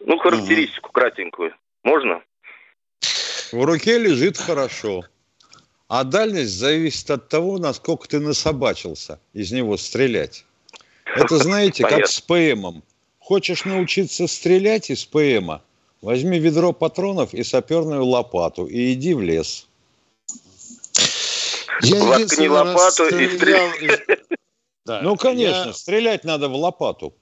[0.00, 0.92] Ну, характеристику угу.
[0.92, 1.54] кратенькую.
[1.82, 2.22] Можно?
[3.52, 5.02] В руке лежит хорошо.
[5.88, 10.44] А дальность зависит от того, насколько ты насобачился из него стрелять.
[11.04, 12.82] Это, знаете, как с ПМом.
[13.18, 15.62] Хочешь научиться стрелять из ПМа?
[16.02, 19.66] Возьми ведро патронов и саперную лопату и иди в лес.
[21.82, 23.70] Я Воткни лопату и стрелял.
[24.86, 25.00] Да.
[25.00, 25.72] Ну, конечно, я...
[25.72, 27.14] стрелять надо в лопату.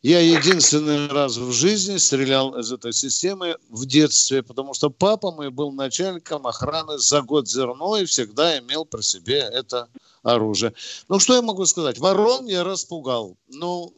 [0.00, 5.50] Я единственный раз в жизни стрелял из этой системы в детстве, потому что папа мой
[5.50, 9.88] был начальником охраны за год зерно и всегда имел при себе это
[10.34, 10.74] оружие.
[11.08, 11.98] Ну, что я могу сказать?
[11.98, 13.36] Ворон я распугал.
[13.48, 13.92] Ну,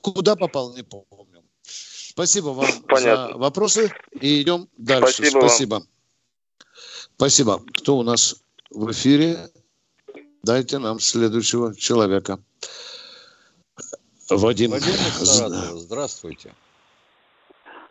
[0.00, 1.42] куда попал, не помню.
[1.62, 3.32] Спасибо вам Понятно.
[3.32, 3.92] за вопросы.
[4.20, 5.14] И идем дальше.
[5.14, 5.40] Спасибо.
[5.40, 5.82] Спасибо.
[7.16, 7.62] Спасибо.
[7.72, 8.36] Кто у нас
[8.70, 9.48] в эфире?
[10.42, 12.38] Дайте нам следующего человека.
[14.30, 14.70] Вадим.
[14.70, 16.54] Вадим здравствуйте.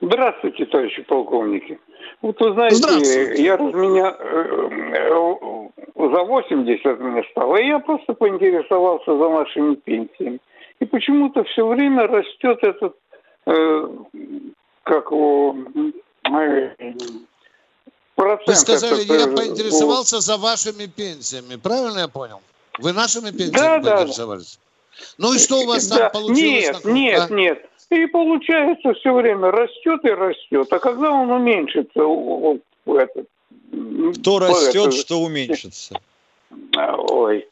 [0.01, 1.79] Здравствуйте, товарищи полковники.
[2.21, 9.17] Вот вы знаете, я меня э, э, за 80 мне стало, и я просто поинтересовался
[9.17, 10.39] за вашими пенсиями.
[10.79, 12.95] И почему-то все время растет этот,
[13.45, 13.87] э,
[14.83, 15.55] как его,
[16.25, 16.75] э,
[18.15, 18.47] процент.
[18.47, 22.41] Вы сказали, этот, я э, поинтересовался за вашими пенсиями, правильно я понял?
[22.79, 24.57] Вы нашими пенсиями да, поинтересовались?
[24.57, 24.63] Да.
[25.17, 26.41] Ну и что у вас там получилось?
[26.41, 27.33] Нет, такое, нет, а?
[27.33, 27.69] нет.
[27.93, 30.67] И получается все время растет и растет.
[30.71, 32.01] А когда он уменьшится,
[32.85, 33.27] этот,
[34.19, 35.99] Кто растет, это, что уменьшится?
[36.75, 37.47] Ой,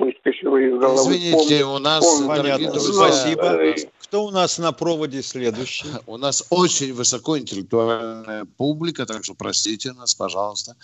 [0.00, 3.74] Извините, у нас, Понятно, друзья, спасибо.
[4.02, 5.86] Кто у нас на проводе следующий?
[6.06, 10.76] У нас очень высокоинтеллектуальная публика, так что простите нас, пожалуйста.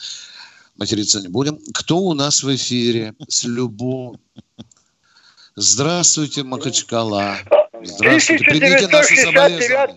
[0.76, 1.58] Материться не будем.
[1.72, 3.14] Кто у нас в эфире?
[3.28, 4.20] С любовью.
[5.56, 7.36] Здравствуйте, Махачкала.
[7.84, 8.44] Здравствуйте.
[8.44, 9.96] Примите наши соболезнования.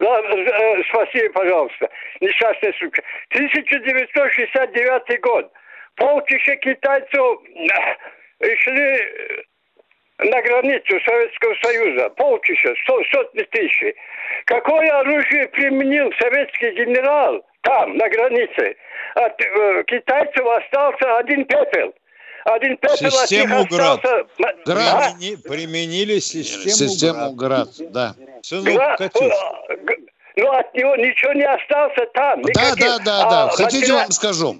[0.00, 1.88] Э, спаси, пожалуйста.
[2.20, 3.02] Несчастная сука.
[3.34, 5.52] 1969 год.
[5.96, 7.38] Полчища китайцев
[8.40, 9.00] э, шли
[10.18, 12.10] на границу Советского Союза.
[12.10, 13.94] Полчища, сто, сотни тысяч.
[14.46, 18.76] Какое оружие применил советский генерал там, на границе?
[19.14, 21.92] От э, китайцев остался один пепел.
[22.44, 24.26] Один пепел систему остался...
[24.64, 25.14] Град.
[25.18, 27.68] Примени, применили систему, систему град.
[27.76, 27.92] град.
[27.92, 28.14] Да.
[28.42, 29.12] Сынок, град,
[30.38, 32.40] ну, от него ничего не осталось там.
[32.42, 33.44] Никаких, да, да, да, да.
[33.46, 34.56] А, Хотите, вам скажу?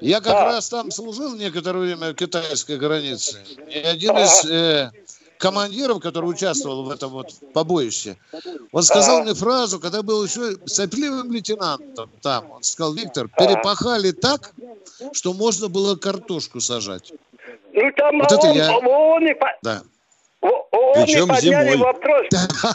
[0.00, 0.44] Я как да.
[0.46, 3.38] раз там служил некоторое время в китайской границе.
[3.68, 4.22] И один ага.
[4.22, 4.90] из э,
[5.40, 8.16] командиров, который участвовал в этом вот побоище,
[8.72, 9.24] он сказал ага.
[9.24, 14.52] мне фразу, когда был еще сопливым лейтенантом там, он сказал, Виктор, перепахали так,
[15.12, 17.12] что можно было картошку сажать.
[17.72, 18.76] Ну там вот это я...
[18.76, 19.24] он,
[19.62, 19.82] да.
[20.40, 21.76] ООН Причем подняли зимой.
[21.76, 22.26] вопрос,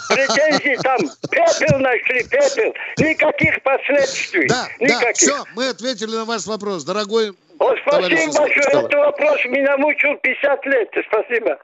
[0.09, 0.99] претензии там,
[1.29, 4.47] пепел нашли, пепел, никаких последствий.
[4.47, 5.01] Да, никаких.
[5.01, 10.15] да, все, мы ответили на ваш вопрос, дорогой О, Спасибо большое, этот вопрос меня мучил
[10.21, 11.57] 50 лет, спасибо.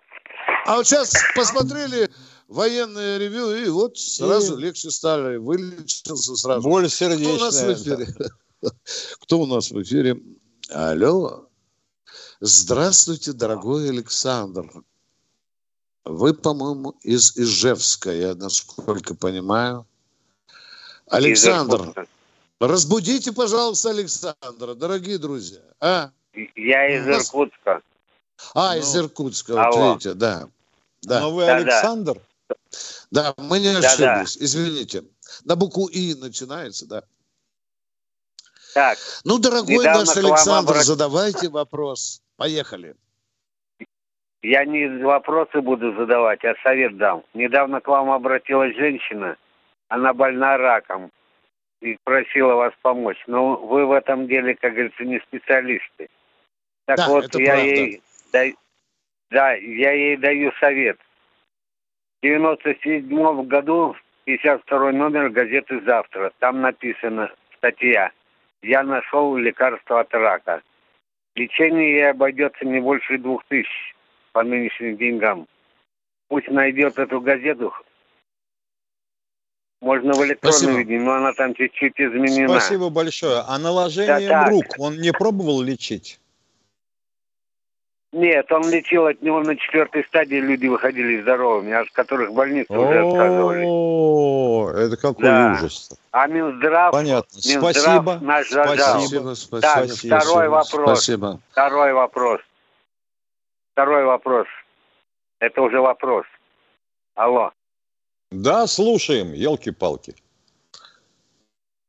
[0.65, 2.09] А вот сейчас посмотрели
[2.47, 4.61] военное ревю, и вот сразу и...
[4.61, 6.61] легче стали, вылечился сразу.
[6.61, 7.35] Боль сердечная.
[7.37, 8.07] Кто у нас в эфире?
[9.21, 10.21] Кто у нас в эфире?
[10.69, 11.47] Алло.
[12.39, 14.69] Здравствуйте, дорогой Александр.
[16.03, 19.85] Вы, по-моему, из Ижевска, я насколько понимаю.
[21.07, 22.07] Александр,
[22.59, 25.61] разбудите, пожалуйста, Александра, дорогие друзья.
[25.79, 26.11] А?
[26.55, 27.07] Я из.
[27.07, 27.81] Иркутска.
[28.53, 29.93] А, из ну, Иркутска, вот Алло.
[29.93, 30.47] видите, да.
[31.03, 31.21] да.
[31.21, 32.21] Но вы да, Александр?
[33.11, 34.23] Да, мы не ошиблись, да, да.
[34.23, 35.03] извините.
[35.45, 37.03] На букву И начинается, да.
[38.73, 38.97] Так.
[39.25, 40.85] Ну, дорогой наш Александр, обрат...
[40.85, 42.21] задавайте вопрос.
[42.37, 42.95] Поехали.
[44.41, 47.23] Я не вопросы буду задавать, а совет дам.
[47.33, 49.37] Недавно к вам обратилась женщина,
[49.87, 51.11] она больна раком
[51.81, 53.21] и просила вас помочь.
[53.27, 56.09] Но вы в этом деле, как говорится, не специалисты.
[56.85, 57.63] Так да, вот, я правда.
[57.63, 58.45] ей да,
[59.29, 60.97] да, я ей даю совет.
[62.19, 66.31] В 97 году 52 номер газеты «Завтра».
[66.39, 68.11] Там написано статья
[68.61, 70.61] «Я нашел лекарство от рака».
[71.35, 73.95] Лечение ей обойдется не больше двух тысяч
[74.33, 75.47] по нынешним деньгам.
[76.27, 77.73] Пусть найдет эту газету.
[79.81, 82.59] Можно в электронном виде, но она там чуть-чуть изменена.
[82.59, 83.41] Спасибо большое.
[83.47, 86.20] А наложением да, рук он не пробовал лечить?
[88.13, 93.07] Нет, он лечил от него на четвертой стадии, люди выходили здоровыми, от которых больницы уже
[93.07, 93.65] отказывались.
[93.65, 95.53] О, это какой да.
[95.55, 95.89] ужас.
[96.11, 97.37] А Минздрав, Понятно.
[97.37, 98.19] Минздрав спасибо.
[98.21, 99.61] наш Спасибо, спасибо.
[99.61, 100.89] Так, спасибо, второй вопрос.
[100.89, 101.39] Спасибо.
[101.51, 102.41] Второй вопрос.
[103.71, 104.47] Второй вопрос.
[105.39, 106.25] Это уже вопрос.
[107.15, 107.51] Алло.
[108.29, 110.15] Да, слушаем, елки-палки.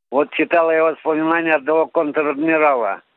[0.09, 3.01] Вот читала я воспоминания одного контр-адмирала–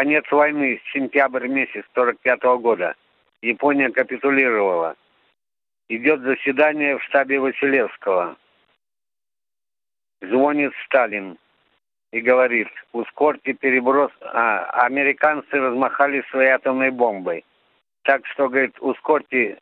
[0.00, 2.94] Конец войны, сентябрь месяц 45 -го года.
[3.42, 4.96] Япония капитулировала.
[5.90, 8.38] Идет заседание в штабе Василевского.
[10.22, 11.36] Звонит Сталин
[12.12, 14.10] и говорит, ускорьте переброс...
[14.22, 17.44] А, американцы размахали своей атомной бомбой.
[18.04, 19.58] Так что, говорит, ускорьте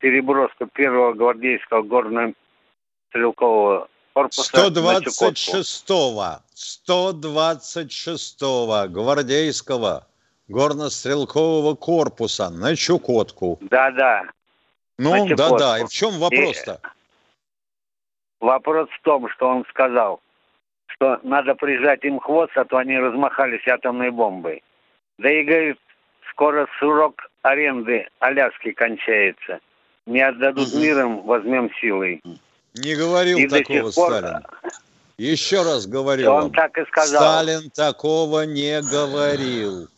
[0.00, 10.06] переброску первого гвардейского горно-стрелкового корпуса 126-го, 126-го гвардейского
[10.48, 13.58] горнострелкового корпуса на Чукотку.
[13.60, 14.24] Да-да.
[14.98, 15.78] Ну, да-да.
[15.78, 16.80] И в чем вопрос-то?
[18.40, 20.20] И вопрос в том, что он сказал,
[20.86, 24.64] что надо прижать им хвост, а то они размахались атомной бомбой.
[25.18, 25.78] Да и говорит,
[26.30, 29.60] скоро срок аренды Аляски кончается.
[30.06, 32.20] Не отдадут миром, возьмем силой.
[32.78, 34.12] Не говорил и такого пор...
[34.12, 34.44] Сталин.
[35.18, 36.52] Еще раз говорю Он вам.
[36.52, 37.20] так и сказал.
[37.20, 39.88] Сталин такого не говорил.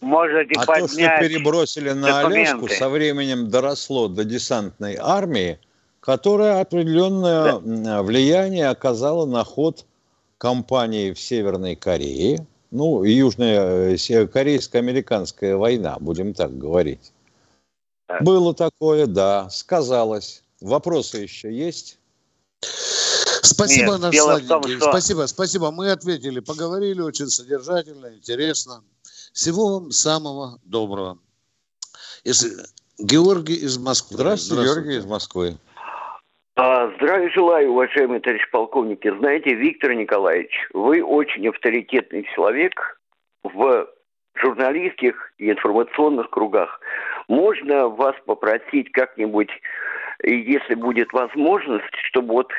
[0.00, 2.50] Можете а то, что перебросили на документы.
[2.50, 5.60] Аляску, со временем доросло до десантной армии,
[6.00, 8.02] которая определенное да.
[8.02, 9.84] влияние оказала на ход
[10.38, 17.12] кампании в Северной Корее, ну, южная э, корейско-американская война, будем так говорить.
[18.08, 18.18] Да.
[18.20, 20.42] Было такое, да, сказалось.
[20.62, 21.98] Вопросы еще есть?
[22.60, 24.76] Спасибо, Нет, наш сладенький.
[24.76, 24.90] Что...
[24.90, 25.70] Спасибо, спасибо.
[25.70, 28.82] Мы ответили, поговорили очень содержательно, интересно.
[29.32, 31.18] Всего вам самого доброго.
[32.24, 32.50] Если...
[32.98, 34.16] Георгий из Москвы.
[34.16, 34.88] Здравствуйте, Здравствуйте.
[34.90, 35.56] Георгий из Москвы.
[36.54, 39.10] А, здравия желаю, уважаемые товарищи полковники.
[39.18, 43.00] Знаете, Виктор Николаевич, вы очень авторитетный человек
[43.42, 43.88] в
[44.34, 46.80] журналистских и информационных кругах.
[47.28, 49.48] Можно вас попросить как-нибудь
[50.22, 52.52] если будет возможность, чтобы вот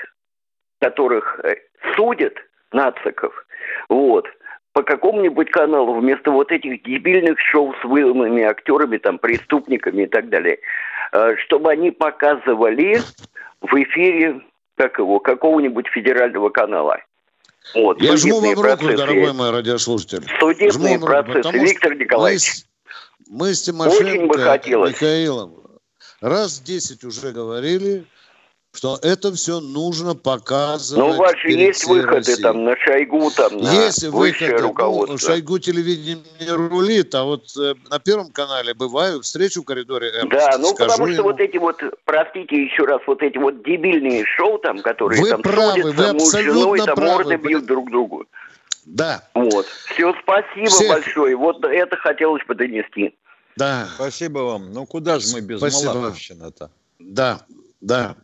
[0.82, 1.56] которых э,
[1.96, 2.34] судят
[2.72, 3.34] нациков,
[3.88, 4.28] вот,
[4.74, 10.30] по какому-нибудь каналу вместо вот этих дебильных шоу с выломанными актерами, там, преступниками и так
[10.30, 10.60] далее,
[11.14, 13.00] э, чтобы они показывали
[13.62, 14.42] в эфире
[14.76, 16.98] как его, какого-нибудь федерального канала.
[17.76, 20.24] Вот, Я жму вам процессы, руку, дорогой мой радиослушатель.
[20.40, 22.64] Судебные жму процессы, руку, Виктор Николаевич.
[23.28, 24.92] Мы, мы с Тимошенко, Очень бы хотелось.
[24.92, 25.63] Михаилом,
[26.24, 28.06] раз десять уже говорили,
[28.76, 31.06] что это все нужно показывать.
[31.06, 32.42] Ну, у вас же есть выходы России.
[32.42, 34.58] там на Шойгу, там на есть выходы.
[34.58, 35.14] руководство.
[35.14, 40.10] Ну, Шойгу телевидение не рулит, а вот э, на Первом канале бываю, встречу в коридоре
[40.22, 40.30] М.
[40.30, 41.24] Да, ну потому что ему.
[41.24, 45.42] вот эти вот, простите еще раз, вот эти вот дебильные шоу там, которые вы там
[45.44, 47.12] правы, судятся, вы муж с женой, там правы.
[47.12, 48.26] морды бьют друг другу.
[48.86, 49.24] Да.
[49.34, 49.68] Вот.
[49.94, 50.90] Все, спасибо Всех.
[50.90, 51.36] большое.
[51.36, 53.14] Вот это хотелось бы донести.
[53.56, 53.90] Да.
[53.96, 54.74] Спасибо вам.
[54.74, 56.72] Ну куда же мы без Малаховщины-то?
[57.00, 57.46] Да,
[57.82, 58.16] да.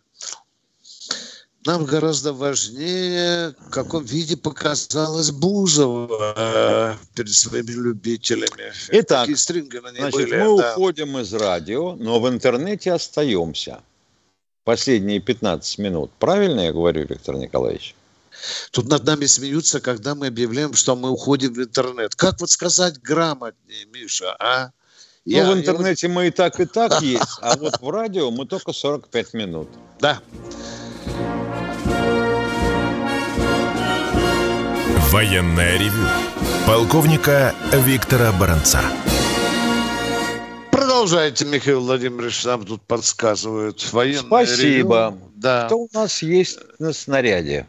[1.65, 8.71] Нам гораздо важнее, в каком виде показалась Бузова перед своими любителями.
[8.89, 10.73] Итак, значит, были, мы да.
[10.73, 13.81] уходим из радио, но в интернете остаемся.
[14.63, 16.11] Последние 15 минут.
[16.17, 17.93] Правильно я говорю, Виктор Николаевич?
[18.71, 22.15] Тут над нами смеются, когда мы объявляем, что мы уходим в интернет.
[22.15, 24.71] Как вот сказать грамотнее, Миша, а?
[25.25, 26.13] Ну, я, в интернете я...
[26.13, 29.69] мы и так, и так есть, а вот в радио мы только 45 минут.
[29.99, 30.19] Да.
[35.12, 36.08] Военная ревю.
[36.65, 38.82] Полковника Виктора Баранца.
[40.71, 43.91] Продолжайте, Михаил Владимирович, нам тут подсказывают.
[43.91, 45.10] Военное Спасибо.
[45.10, 45.32] Ревю.
[45.36, 45.67] Да.
[45.67, 47.67] Что у нас есть на снаряде?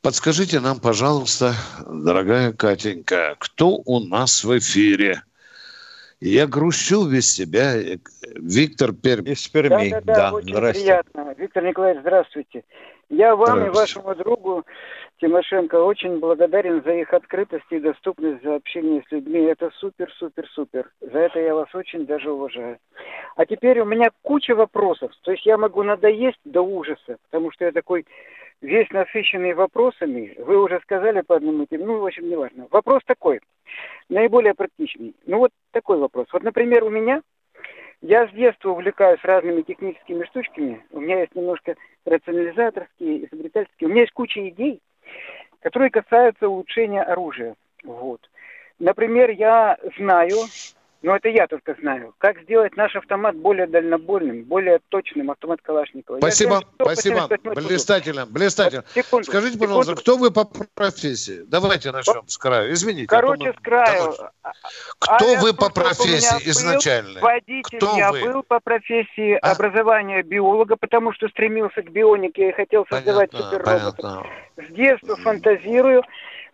[0.00, 1.54] Подскажите нам, пожалуйста,
[1.88, 5.22] дорогая Катенька, кто у нас в эфире?
[6.24, 7.72] Я грущу без себя.
[8.36, 9.28] Виктор Пермь.
[9.28, 9.90] Из Перми.
[9.90, 11.34] Да, да, да, да очень приятно.
[11.36, 12.62] Виктор Николаевич, здравствуйте.
[13.10, 14.64] Я вам и вашему другу
[15.20, 19.40] Тимошенко очень благодарен за их открытость и доступность за общение с людьми.
[19.40, 20.92] Это супер, супер, супер.
[21.00, 22.78] За это я вас очень даже уважаю.
[23.34, 25.10] А теперь у меня куча вопросов.
[25.22, 28.06] То есть я могу надоесть до ужаса, потому что я такой
[28.62, 30.34] весь насыщенный вопросами.
[30.38, 31.84] Вы уже сказали по одному теме.
[31.84, 32.68] Ну, в общем, неважно.
[32.70, 33.40] Вопрос такой
[34.08, 35.14] наиболее практичный.
[35.26, 36.26] Ну вот такой вопрос.
[36.32, 37.22] Вот, например, у меня,
[38.00, 40.84] я с детства увлекаюсь разными техническими штучками.
[40.90, 43.88] У меня есть немножко рационализаторские, изобретательские.
[43.88, 44.80] У меня есть куча идей,
[45.60, 47.54] которые касаются улучшения оружия.
[47.84, 48.20] Вот.
[48.78, 50.36] Например, я знаю,
[51.02, 52.14] но это я только знаю.
[52.18, 56.18] Как сделать наш автомат более дальнобойным, более точным, автомат Калашникова.
[56.18, 57.28] Спасибо, знаю, спасибо.
[57.54, 58.84] Блистательно, блистательно.
[58.94, 59.74] Секунду, Скажите, секунду.
[59.74, 61.42] пожалуйста, кто вы по профессии?
[61.46, 62.72] Давайте начнем с краю.
[62.72, 63.06] Извините.
[63.08, 64.14] Короче, с краю.
[64.98, 67.20] Кто а вы по профессии изначально?
[67.20, 68.20] Водитель кто я вы?
[68.20, 69.52] был по профессии а?
[69.52, 74.26] образования биолога, потому что стремился к бионике и хотел создавать суперроботов.
[74.56, 76.02] С детства фантазирую.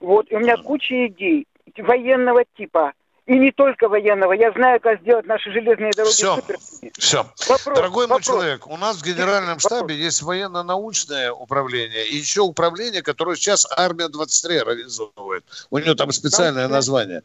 [0.01, 1.46] Вот, и у меня куча идей
[1.76, 2.92] военного типа
[3.28, 4.32] и не только военного.
[4.32, 6.92] Я знаю, как сделать наши железные дороги Все, суперскими.
[6.98, 7.26] все.
[7.46, 8.26] Вопрос, Дорогой вопрос.
[8.26, 9.98] мой человек, у нас в Генеральном штабе вопрос.
[9.98, 15.44] есть военно-научное управление и еще управление, которое сейчас армия 23 организовывает.
[15.68, 17.22] У нее там специальное название.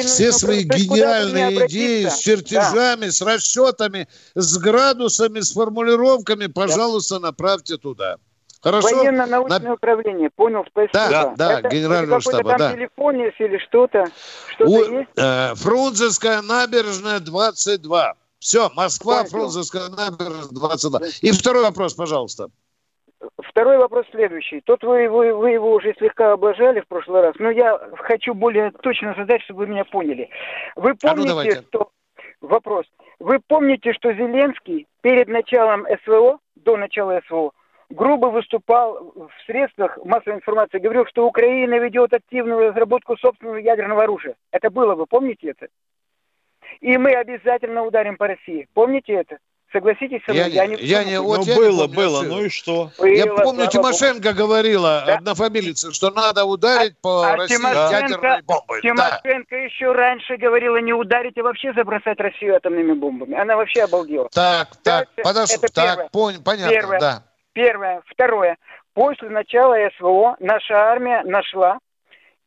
[0.00, 3.12] Все свои гениальные идеи с чертежами, да.
[3.12, 7.26] с расчетами, с градусами, с формулировками, пожалуйста, да.
[7.26, 8.16] направьте туда.
[8.60, 8.96] Хорошо?
[8.96, 9.74] Военно-научное На...
[9.74, 10.92] управление, понял, спасибо.
[10.92, 12.72] Да, да, это, генерального это штаба, там да.
[12.72, 14.06] телефон есть или что-то?
[14.54, 15.10] Что-то У, есть?
[15.16, 18.14] Э, Фрунзенская набережная, 22.
[18.40, 19.30] Все, Москва, Понял.
[19.30, 21.00] Фрунзенская набережная, 22.
[21.22, 22.48] И второй вопрос, пожалуйста.
[23.42, 24.60] Второй вопрос следующий.
[24.60, 28.70] Тут вы, вы, вы его уже слегка облажали в прошлый раз, но я хочу более
[28.70, 30.30] точно задать, чтобы вы меня поняли.
[30.76, 31.90] Вы помните, а ну, что...
[32.40, 32.86] Вопрос.
[33.18, 37.52] Вы помните, что Зеленский перед началом СВО, до начала СВО,
[37.90, 44.34] грубо выступал в средствах массовой информации, говорил, что Украина ведет активную разработку собственного ядерного оружия.
[44.50, 45.68] Это было, вы помните это?
[46.80, 48.68] И мы обязательно ударим по России.
[48.74, 49.38] Помните это?
[49.72, 50.50] Согласитесь со мной?
[50.50, 52.90] Я, я не, я не, вот ну, я было, не помню, было, ну и что?
[52.98, 54.38] Было, я помню, Тимошенко Богу.
[54.38, 55.16] говорила, да?
[55.16, 58.80] однофамилица, что надо ударить а, по а России Тимошенко, ядерной бомбой.
[58.80, 59.56] Тимошенко да.
[59.56, 63.34] еще раньше говорила не ударить, а вообще забросать Россию атомными бомбами.
[63.34, 64.30] Она вообще обалдела.
[64.32, 67.00] Так, так, подожди, так, пон, понятно, первое.
[67.00, 67.22] да.
[67.58, 68.02] Первое.
[68.06, 68.56] Второе.
[68.94, 71.78] После начала СВО наша армия нашла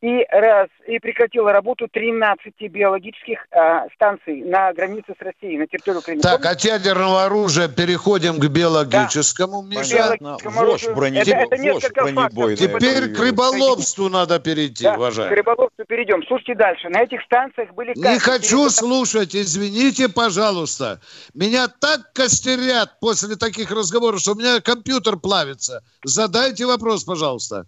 [0.02, 5.98] и раз и прекратила работу 13 биологических а, станций на границе с Россией, на территории
[5.98, 6.24] Украины.
[6.24, 9.80] Так, от ядерного оружия переходим к биологическому, да.
[9.80, 10.18] Миша.
[10.44, 11.22] Вож бронебой.
[11.22, 12.56] Это, это несколько фактов.
[12.56, 15.36] Теперь к рыболовству надо перейти, да, уважаемый.
[15.36, 16.24] К рыболовству перейдем.
[16.28, 16.90] Слушайте дальше.
[16.90, 17.94] На этих станциях были...
[17.96, 21.00] Не хочу слушать, извините, пожалуйста.
[21.36, 25.84] Меня так костерят после таких разговоров, что у меня компьютер плавится.
[26.04, 27.68] Задайте вопрос, пожалуйста.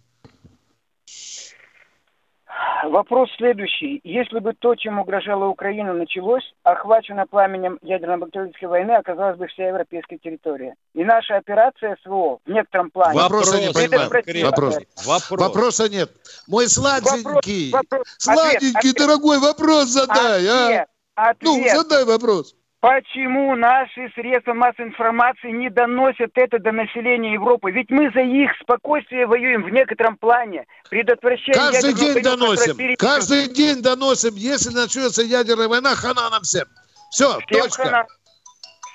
[2.86, 4.02] Вопрос следующий.
[4.04, 10.18] Если бы то, чем угрожала Украина, началось, охвачено пламенем ядерно-бактериологической войны, оказалась бы вся европейская
[10.18, 10.76] территория.
[10.94, 13.20] И наша операция СВО в некотором плане...
[13.20, 14.10] Вопроса не понимаю.
[14.46, 14.80] Вопрос.
[15.06, 15.40] Вопрос.
[15.40, 16.12] Вопроса нет.
[16.48, 18.08] Мой сладенький, вопрос, вопрос.
[18.18, 20.66] сладенький, ответ, дорогой, вопрос задай, а?
[20.66, 21.30] ответ, а?
[21.30, 21.74] Ответ.
[21.74, 22.56] Ну, задай вопрос.
[22.84, 27.72] Почему наши средства массовой информации не доносят это до населения Европы?
[27.72, 30.66] Ведь мы за их спокойствие воюем в некотором плане.
[30.90, 32.98] Предотвращаем Каждый день доносим.
[32.98, 34.36] Каждый день доносим.
[34.36, 36.66] Если начнется ядерная война, хана нам всем.
[37.10, 37.86] Все, всем точка.
[37.86, 38.06] Хана.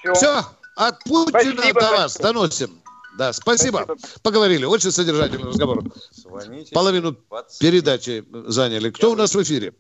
[0.03, 0.13] Все.
[0.13, 0.45] Все.
[0.77, 2.29] От Путина спасибо, до вас спасибо.
[2.35, 2.83] доносим.
[3.17, 3.85] Да, спасибо.
[3.87, 4.21] спасибо.
[4.23, 4.67] Поговорили.
[4.67, 5.83] Очень содержательный разговор.
[6.11, 6.75] Звоните.
[6.75, 7.59] Половину 20.
[7.59, 8.91] передачи заняли.
[8.91, 9.73] Кто у нас в эфире?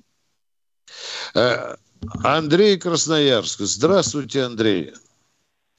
[2.24, 3.60] Андрей Красноярск.
[3.60, 4.92] Здравствуйте, Андрей.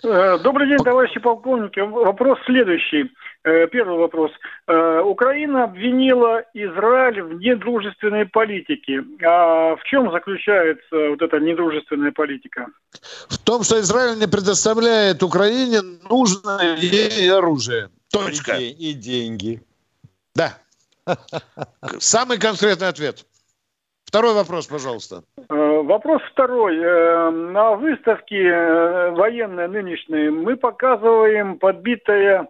[0.04, 1.80] Э, добрый день, товарищи полковники.
[1.80, 3.12] Вопрос следующий.
[3.44, 4.32] Э, первый вопрос.
[4.68, 9.04] Э, Украина обвинила Израиль в недружественной политике.
[9.26, 12.68] А в чем заключается вот эта недружественная политика?
[13.28, 17.90] В том, что Израиль не предоставляет Украине нужное ей оружие.
[18.12, 18.54] Точка.
[18.54, 19.62] И, и деньги.
[20.34, 20.58] Да.
[22.00, 23.26] Самый конкретный ответ.
[24.10, 25.22] Второй вопрос, пожалуйста.
[25.38, 26.76] Э, вопрос второй.
[26.80, 32.48] Э, на выставке э, военной нынешней мы показываем подбитое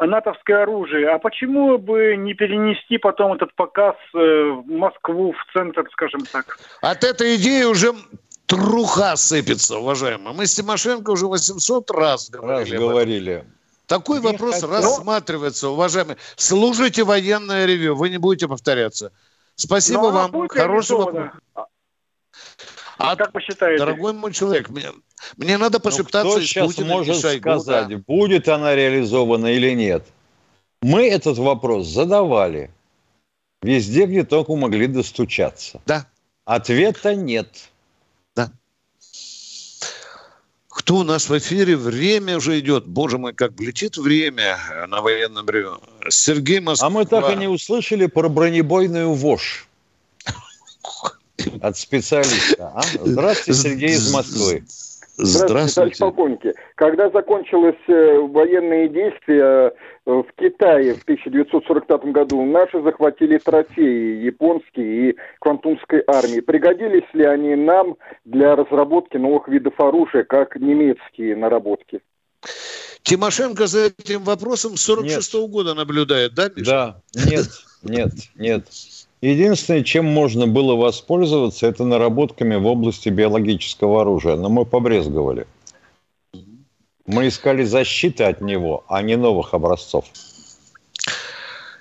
[0.00, 1.08] натовское оружие.
[1.10, 6.58] А почему бы не перенести потом этот показ в Москву, в центр, скажем так?
[6.80, 7.92] От этой идеи уже
[8.46, 10.34] труха сыпется, уважаемые.
[10.34, 12.72] Мы с Тимошенко уже 800 раз говорили.
[12.72, 13.44] Раз говорили.
[13.86, 14.70] Такой не вопрос хотел.
[14.70, 16.16] рассматривается, уважаемые.
[16.34, 19.12] Служите военное ревю, вы не будете повторяться.
[19.56, 20.48] Спасибо Но вам.
[20.48, 21.32] Хорошего.
[22.98, 23.78] А, как вы считаете?
[23.78, 24.90] Дорогой мой человек, мне,
[25.36, 27.98] мне надо пошептаться ну, кто сейчас Путиным может Шойгу, сказать, да.
[28.06, 30.04] будет она реализована или нет?
[30.82, 32.70] Мы этот вопрос задавали
[33.62, 35.80] везде, где только могли достучаться.
[35.86, 36.06] Да.
[36.44, 37.68] Ответа нет.
[38.34, 38.50] Да.
[40.86, 41.74] Кто у нас в эфире?
[41.74, 42.86] Время уже идет.
[42.86, 44.56] Боже мой, как летит время
[44.86, 45.70] на военном бреве.
[46.10, 46.86] Сергей Москва.
[46.86, 49.66] А мы так и не услышали про бронебойную ВОЖ
[51.60, 52.70] от специалиста.
[52.72, 52.82] А?
[53.02, 54.62] Здравствуйте, Сергей из Москвы.
[55.16, 56.54] Здравствуйте, товарищ полковники.
[56.76, 59.72] Когда закончились э, военные действия
[60.06, 66.40] в Китае в 1945 году, наши захватили трофеи японские и квантунской армии.
[66.40, 72.00] Пригодились ли они нам для разработки новых видов оружия, как немецкие наработки?
[73.02, 76.70] Тимошенко за этим вопросом с 46 -го года наблюдает, да, Миша?
[76.70, 77.46] Да, нет,
[77.82, 78.64] нет, нет.
[79.20, 84.36] Единственное, чем можно было воспользоваться, это наработками в области биологического оружия.
[84.36, 85.46] Но мы побрезговали.
[87.06, 90.04] Мы искали защиты от него, а не новых образцов.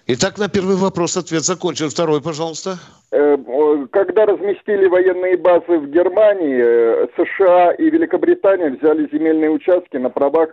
[0.07, 1.89] Итак, на первый вопрос ответ закончен.
[1.89, 2.77] Второй, пожалуйста.
[3.11, 3.37] Э,
[3.91, 10.49] когда разместили военные базы в Германии, э, США и Великобритания взяли земельные участки на правах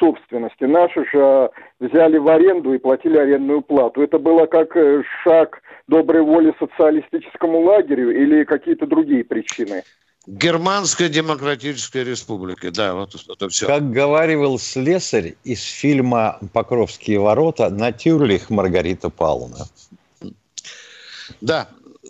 [0.00, 0.64] собственности.
[0.64, 4.02] Наши же взяли в аренду и платили арендную плату.
[4.02, 9.82] Это было как э, шаг доброй воли социалистическому лагерю или какие-то другие причины?
[10.26, 13.66] Германская демократическая республика, да, вот это все.
[13.66, 19.68] Как говаривал слесарь из фильма «Покровские ворота» Натюрлих Маргарита Павловна.
[21.40, 21.68] Да,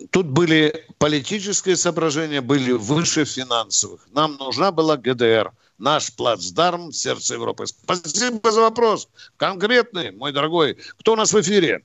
[0.09, 4.07] тут были политические соображения, были выше финансовых.
[4.11, 7.67] Нам нужна была ГДР, наш плацдарм, сердце Европы.
[7.67, 9.09] Спасибо за вопрос.
[9.37, 10.77] Конкретный, мой дорогой.
[10.97, 11.83] Кто у нас в эфире?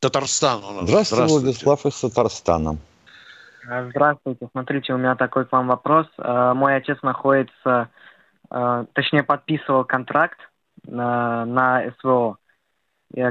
[0.00, 0.88] Татарстан у нас.
[0.88, 1.44] Здравствуйте, Здравствуйте.
[1.46, 2.78] Владислав из Татарстана.
[3.68, 4.48] Э, здравствуйте.
[4.52, 6.06] Смотрите, у меня такой к вам вопрос.
[6.18, 7.90] Э, мой отец находится,
[8.50, 10.38] э, точнее, подписывал контракт
[10.86, 12.38] на, на СВО.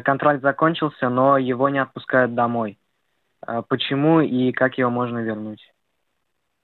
[0.06, 2.80] Контракт закончился, но его не отпускают домой.
[3.68, 5.60] Почему и как его можно вернуть?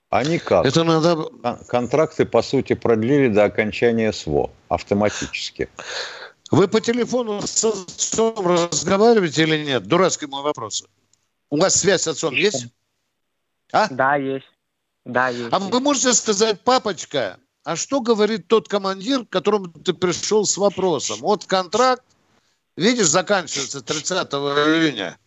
[0.10, 0.66] А никак.
[0.66, 1.26] Это надо...
[1.68, 5.68] Контракты, по сути, продлили до окончания СВО автоматически.
[6.50, 9.84] Вы по телефону с отцом разговариваете или нет?
[9.84, 10.88] Дурацкий мой вопрос.
[11.50, 12.68] У вас связь с отцом есть?
[13.72, 13.88] А?
[13.90, 14.50] Да, есть.
[15.06, 15.50] Да, есть.
[15.52, 20.58] А вы можете сказать, папочка, а что говорит тот командир, к которому ты пришел с
[20.58, 21.20] вопросом?
[21.22, 22.04] Вот контракт,
[22.76, 25.18] видишь, заканчивается 30 июня.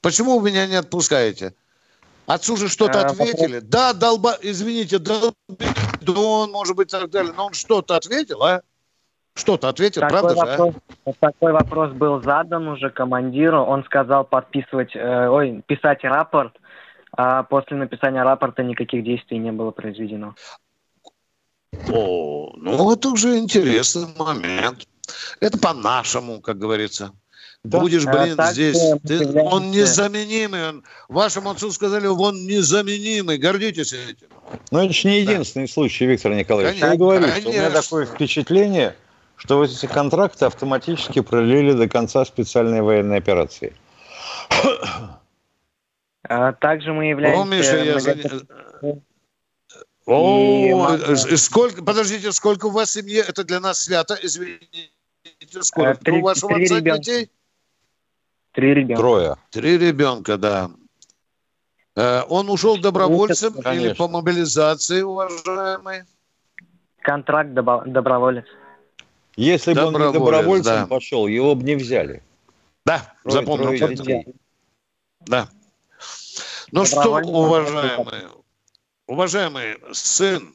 [0.00, 1.54] Почему вы меня не отпускаете?
[2.26, 3.54] Отцу же что-то а, ответили.
[3.56, 3.70] Вопрос...
[3.70, 7.32] Да, долба, извините, долбидон, может быть, так далее.
[7.36, 8.62] Но он что-то ответил, а?
[9.34, 11.12] Что-то ответил, такой правда вопрос, же, а?
[11.18, 13.62] Такой вопрос был задан уже командиру.
[13.62, 16.56] Он сказал подписывать, э, ой, писать рапорт
[17.16, 20.34] а после написания рапорта никаких действий не было произведено.
[21.88, 24.86] О, ну это уже интересный момент.
[25.40, 27.12] Это по-нашему, как говорится.
[27.64, 27.80] Да.
[27.80, 28.78] Будешь, блин, а здесь.
[29.06, 30.68] Ты, он незаменимый.
[30.68, 33.38] Он, вашему отцу сказали, он незаменимый.
[33.38, 34.28] Гордитесь этим.
[34.70, 35.72] Но это же не единственный да.
[35.72, 36.80] случай, Виктор Николаевич.
[36.80, 38.94] Конечно, Я говорю, что у меня такое впечатление,
[39.36, 43.74] что вот эти контракты автоматически пролили до конца специальной военной операции.
[46.24, 47.42] А также мы являемся...
[47.42, 48.16] О, Миша, я за...
[50.06, 51.36] О, и...
[51.36, 53.22] сколько, подождите, сколько у вас семьи?
[53.26, 54.90] Это для нас свято, извините.
[55.60, 56.98] Сколько э, три, у вашего три отца ребенка.
[56.98, 57.30] детей?
[58.52, 59.00] Три ребенка.
[59.00, 59.36] Трое.
[59.50, 60.70] Три ребенка, да.
[61.96, 63.86] Э, он ушел добровольцем Конечно.
[63.86, 66.04] или по мобилизации, уважаемый?
[67.00, 68.44] Контракт доброволец.
[69.36, 70.86] Если бы он не добровольцем да.
[70.86, 72.22] пошел, его бы не взяли.
[72.84, 74.24] Да, запомните.
[75.20, 75.48] Да.
[76.74, 78.28] Ну что, уважаемые,
[79.06, 80.52] уважаемый сын,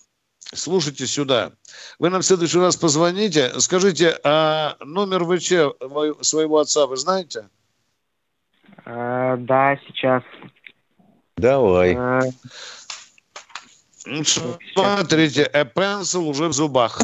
[0.53, 1.53] слушайте сюда.
[1.97, 3.57] Вы нам в следующий раз позвоните.
[3.61, 5.47] Скажите, а номер ВЧ
[6.21, 7.47] своего отца вы знаете?
[8.83, 10.21] А, да, сейчас.
[11.37, 11.95] Давай.
[11.95, 12.19] А...
[14.05, 16.99] Ну, смотрите, Эпенсел уже в зубах.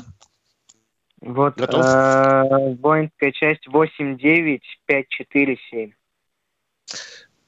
[1.22, 1.86] Вот, Готов?
[1.86, 5.94] Э, воинская часть 89547.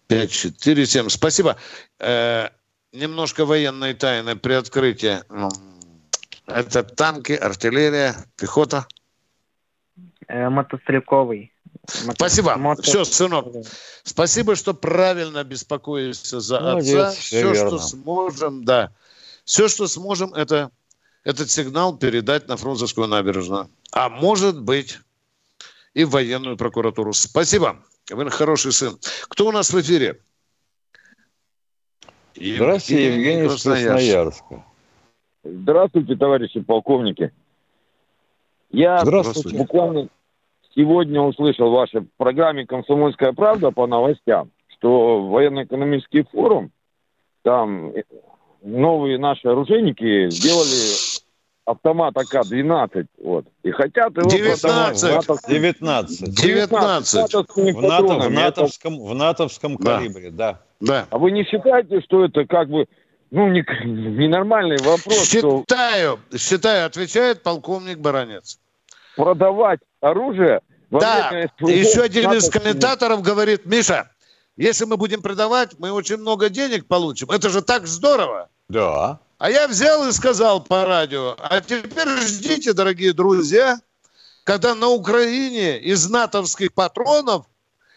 [0.08, 1.10] 5, 4, 7.
[1.10, 1.58] Спасибо.
[2.00, 2.50] Э,
[2.92, 5.20] немножко военной тайны при открытии.
[5.30, 5.50] Ну,
[6.48, 8.88] это танки, артиллерия, пехота?
[10.28, 11.52] Э, мотострелковый.
[12.06, 12.16] Мото...
[12.16, 12.56] Спасибо.
[12.56, 12.82] Мото...
[12.82, 13.48] Все, сынок.
[14.04, 17.12] Спасибо, что правильно беспокоишься за Молодец, отца.
[17.12, 17.70] Все, верно.
[17.70, 18.92] что сможем, да.
[19.46, 20.72] Все, что сможем, это
[21.24, 23.70] этот сигнал передать на Фрунзенскую набережную.
[23.92, 25.00] А может быть
[25.94, 27.12] и в военную прокуратуру.
[27.14, 27.84] Спасибо.
[28.10, 28.98] Вы хороший сын.
[29.28, 30.20] Кто у нас в эфире?
[32.36, 34.44] Здравствуйте, Евгений, Красноярск.
[35.44, 37.32] Здравствуйте, товарищи полковники.
[38.70, 40.10] Я буквально
[40.76, 46.72] сегодня услышал в вашей программе «Комсомольская правда» по новостям, что военно-экономический форум,
[47.42, 47.94] там
[48.62, 51.07] новые наши оружейники сделали
[51.68, 53.06] автомат АК-12.
[53.24, 53.46] Вот.
[53.64, 55.48] И хотят его 19.
[55.48, 56.34] 19.
[56.34, 57.14] 19.
[57.76, 59.98] В, НАТО, в, натовском, в натовском да.
[59.98, 60.62] калибре, да.
[60.80, 61.06] да.
[61.10, 62.88] А вы не считаете, что это как бы
[63.32, 65.30] ну, не, ненормальный вопрос.
[65.30, 66.38] Считаю, что...
[66.38, 68.60] считаю, отвечает полковник Баранец.
[69.18, 74.10] Продавать оружие да, еще один из комментаторов говорит, Миша,
[74.58, 77.30] если мы будем продавать, мы очень много денег получим.
[77.30, 78.50] Это же так здорово.
[78.68, 79.20] Да.
[79.38, 83.80] А я взял и сказал по радио, а теперь ждите, дорогие друзья,
[84.44, 87.46] когда на Украине из натовских патронов,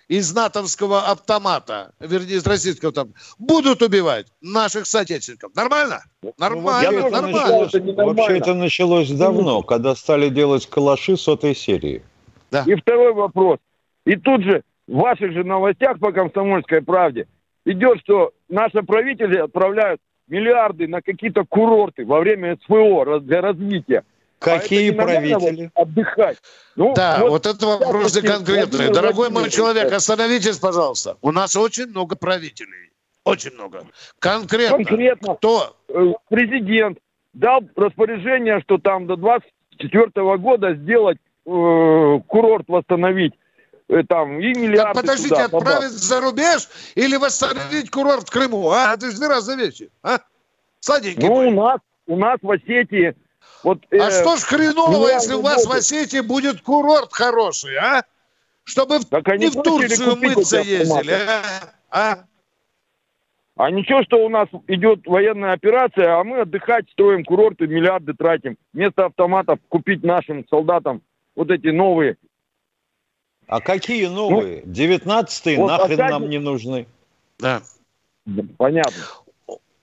[0.08, 5.54] из натовского автомата, вернее, из российского там, будут убивать наших соотечественников.
[5.54, 6.02] Нормально?
[6.22, 7.68] Ну, нормально, ну, нормально.
[7.72, 12.02] Это вообще это началось давно, когда стали делать калаши сотой серии.
[12.50, 12.64] Да.
[12.66, 13.58] И второй вопрос.
[14.04, 17.28] И тут же в ваших же новостях по «Комсомольской правде»
[17.64, 24.02] идет, что наши правители отправляют миллиарды на какие-то курорты во время СВО для развития.
[24.40, 25.70] Какие а правители?
[25.74, 26.38] Отдыхать.
[26.74, 28.90] Ну, да, вот, вот это вопросы конкретные.
[28.90, 31.16] Дорогой мой человек, остановитесь, пожалуйста.
[31.20, 32.90] У нас очень много правителей.
[33.24, 33.84] Очень много.
[34.18, 34.78] Конкретно.
[34.78, 35.34] Конкретно.
[35.36, 35.76] Кто?
[35.88, 36.98] Э, президент
[37.34, 43.34] дал распоряжение, что там до 24 года сделать э, курорт восстановить
[44.08, 48.70] там и миллиарды так подождите, туда, отправить за рубеж или восстановить курорт в Крыму?
[48.70, 49.90] А, это же две разные вещи.
[50.02, 50.20] А?
[50.80, 53.14] Сладенький Ну, у нас, у нас в Осетии...
[53.62, 58.04] Вот, а э, что ж хренового, если у вас в Осетии будет курорт хороший, а?
[58.64, 61.12] Чтобы так не в Турцию мыться ездили,
[61.90, 62.14] а?
[62.14, 62.24] а?
[63.56, 68.56] А ничего, что у нас идет военная операция, а мы отдыхать строим курорты, миллиарды тратим.
[68.72, 71.02] Вместо автоматов купить нашим солдатам
[71.36, 72.16] вот эти новые.
[73.50, 74.62] А какие новые?
[74.64, 76.10] Ну, Девятнадцатые вот нахрен опять...
[76.12, 76.86] нам не нужны.
[77.40, 77.62] Да.
[78.56, 78.92] Понятно.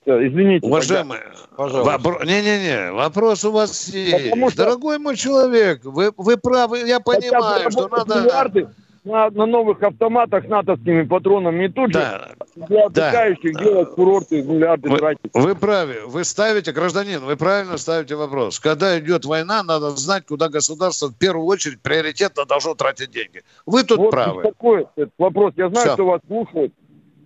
[0.05, 0.65] Извините.
[0.65, 2.25] Уважаемые, пожалуйста.
[2.25, 4.29] Не-не-не, вопрос у вас есть.
[4.29, 4.59] Потому что...
[4.59, 8.21] Дорогой мой человек, вы, вы правы, я понимаю, что надо...
[8.21, 8.69] Миллиарды
[9.07, 12.29] на, на новых автоматах натовскими патронами и тут да.
[12.55, 13.63] же для отдыхающих да.
[13.63, 15.31] делать курорты миллиарды вы, тратить.
[15.33, 15.95] Вы правы.
[16.05, 18.59] Вы ставите, гражданин, вы правильно ставите вопрос.
[18.59, 23.43] Когда идет война, надо знать, куда государство в первую очередь приоритетно должно тратить деньги.
[23.65, 24.43] Вы тут вот правы.
[24.43, 24.87] Такой
[25.17, 25.53] вопрос.
[25.55, 25.93] Я знаю, Все.
[25.93, 26.73] что вас слушают.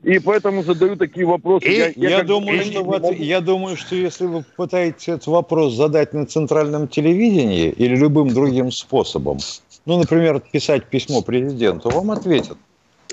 [0.03, 1.67] И поэтому задаю такие вопросы.
[1.67, 5.73] И, я, я, я, думаю, что вот, я думаю, что если вы пытаетесь этот вопрос
[5.73, 9.37] задать на центральном телевидении или любым другим способом,
[9.85, 12.57] ну, например, писать письмо президенту, вам ответят.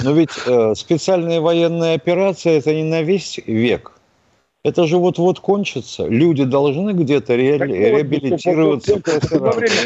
[0.02, 3.97] Но ведь э, специальная военная операция– это не на весь век.
[4.64, 6.06] Это же вот-вот кончится.
[6.06, 7.58] Люди должны где-то ре...
[7.58, 8.96] реабилитироваться.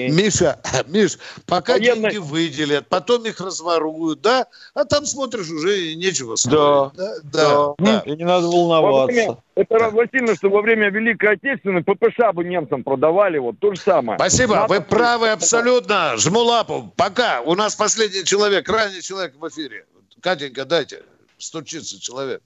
[0.08, 0.58] Миша,
[0.88, 4.46] Миш, пока деньги выделят, потом их разворуют, да?
[4.72, 6.92] А там смотришь, уже нечего строить.
[6.96, 7.74] Да, да, да.
[7.78, 8.02] да.
[8.06, 9.12] И не надо волноваться.
[9.12, 13.80] Время, это равносильно, что во время Великой Отечественной ППШ бы немцам продавали, вот то же
[13.80, 14.18] самое.
[14.18, 14.72] Спасибо, надо...
[14.72, 16.16] вы правы абсолютно.
[16.16, 16.90] Жму лапу.
[16.96, 17.42] Пока.
[17.42, 19.84] У нас последний человек, ранний человек в эфире.
[20.22, 21.02] Катенька, дайте.
[21.36, 22.40] Стучится человек.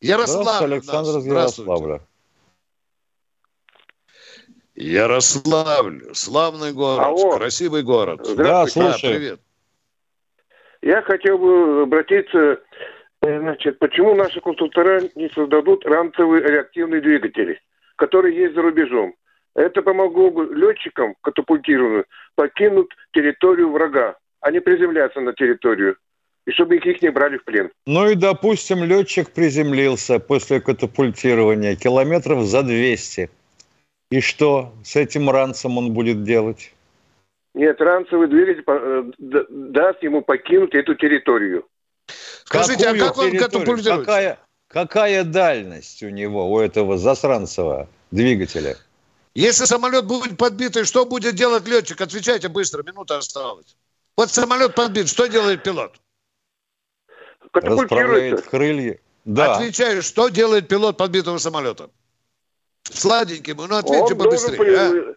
[0.00, 0.74] Ярославль.
[0.74, 2.00] Александр из Ярославля.
[4.74, 6.14] Ярославль.
[6.14, 7.36] Славный город, Алло.
[7.36, 8.20] красивый город.
[8.36, 9.12] Да, слушай.
[9.12, 9.40] Да, привет.
[10.80, 12.60] Я хотел бы обратиться,
[13.22, 17.60] э, значит, почему наши конструктора не создадут ранцевые реактивные двигатели,
[17.96, 19.14] которые есть за рубежом.
[19.56, 22.04] Это помогло бы летчикам, катапультированным,
[22.36, 25.96] покинуть территорию врага, а не приземляться на территорию
[26.48, 27.70] и чтобы их, их не брали в плен.
[27.86, 33.28] Ну и, допустим, летчик приземлился после катапультирования километров за 200.
[34.10, 36.72] И что с этим ранцем он будет делать?
[37.52, 41.66] Нет, ранцевый двигатель э, даст ему покинуть эту территорию.
[42.44, 43.98] Скажите, Какую а как он катапультируется?
[43.98, 44.38] Какая,
[44.68, 48.76] какая дальность у него, у этого засранцевого двигателя?
[49.34, 52.00] Если самолет будет подбитый, что будет делать летчик?
[52.00, 53.76] Отвечайте быстро, минута осталась.
[54.16, 56.00] Вот самолет подбит, что делает пилот?
[57.52, 58.98] Расправляет крылья.
[59.24, 59.56] Да.
[59.56, 61.90] Отвечаю, что делает пилот подбитого самолета?
[62.82, 64.58] Сладенький, ну ответьте он побыстрее.
[64.58, 64.74] При...
[64.74, 65.14] А?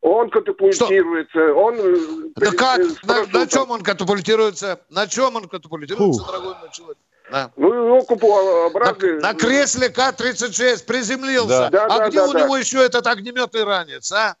[0.00, 1.54] Он катапультируется, что?
[1.54, 2.32] он...
[2.36, 2.80] Да как?
[3.04, 4.80] На, на чем он катапультируется?
[4.90, 6.26] На чем он катапультируется, Фух.
[6.30, 6.98] дорогой мой человек?
[7.30, 7.50] Да.
[7.56, 9.14] Ну, его куполообразный...
[9.14, 11.70] На, на кресле К-36 приземлился.
[11.70, 11.86] Да.
[11.86, 12.40] а да, где да, у да.
[12.42, 14.36] него еще этот огнеметный ранец, а?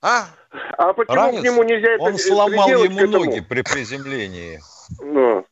[0.00, 0.26] А?
[0.78, 1.40] А почему ранец?
[1.40, 4.60] к нему нельзя это Он сломал ему ноги при приземлении.
[5.00, 5.44] Ну.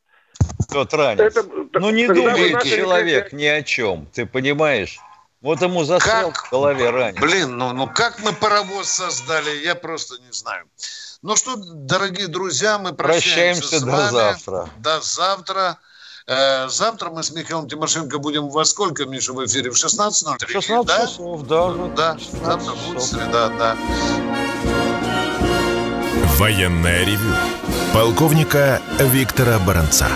[0.70, 1.20] Тот ранец.
[1.20, 1.44] Это,
[1.74, 4.98] ну не думает человек ни о чем, ты понимаешь?
[5.42, 6.46] Вот ему застрял как?
[6.46, 7.20] в голове ранец.
[7.20, 10.64] Блин, ну, ну как мы паровоз создали, я просто не знаю.
[11.22, 13.96] Ну что, дорогие друзья, мы прощаемся, прощаемся с вами.
[13.96, 14.70] до завтра.
[14.78, 15.78] До завтра.
[16.26, 19.70] Э, завтра мы с Михаилом Тимошенко будем во сколько, Миша, в эфире?
[19.70, 20.48] В 16.03?
[20.48, 21.06] 16 да?
[21.06, 21.72] часов, да.
[21.96, 23.76] Да, завтра будет среда, да.
[26.38, 27.32] Военная ревю.
[27.94, 30.08] Полковника Виктора Баранца.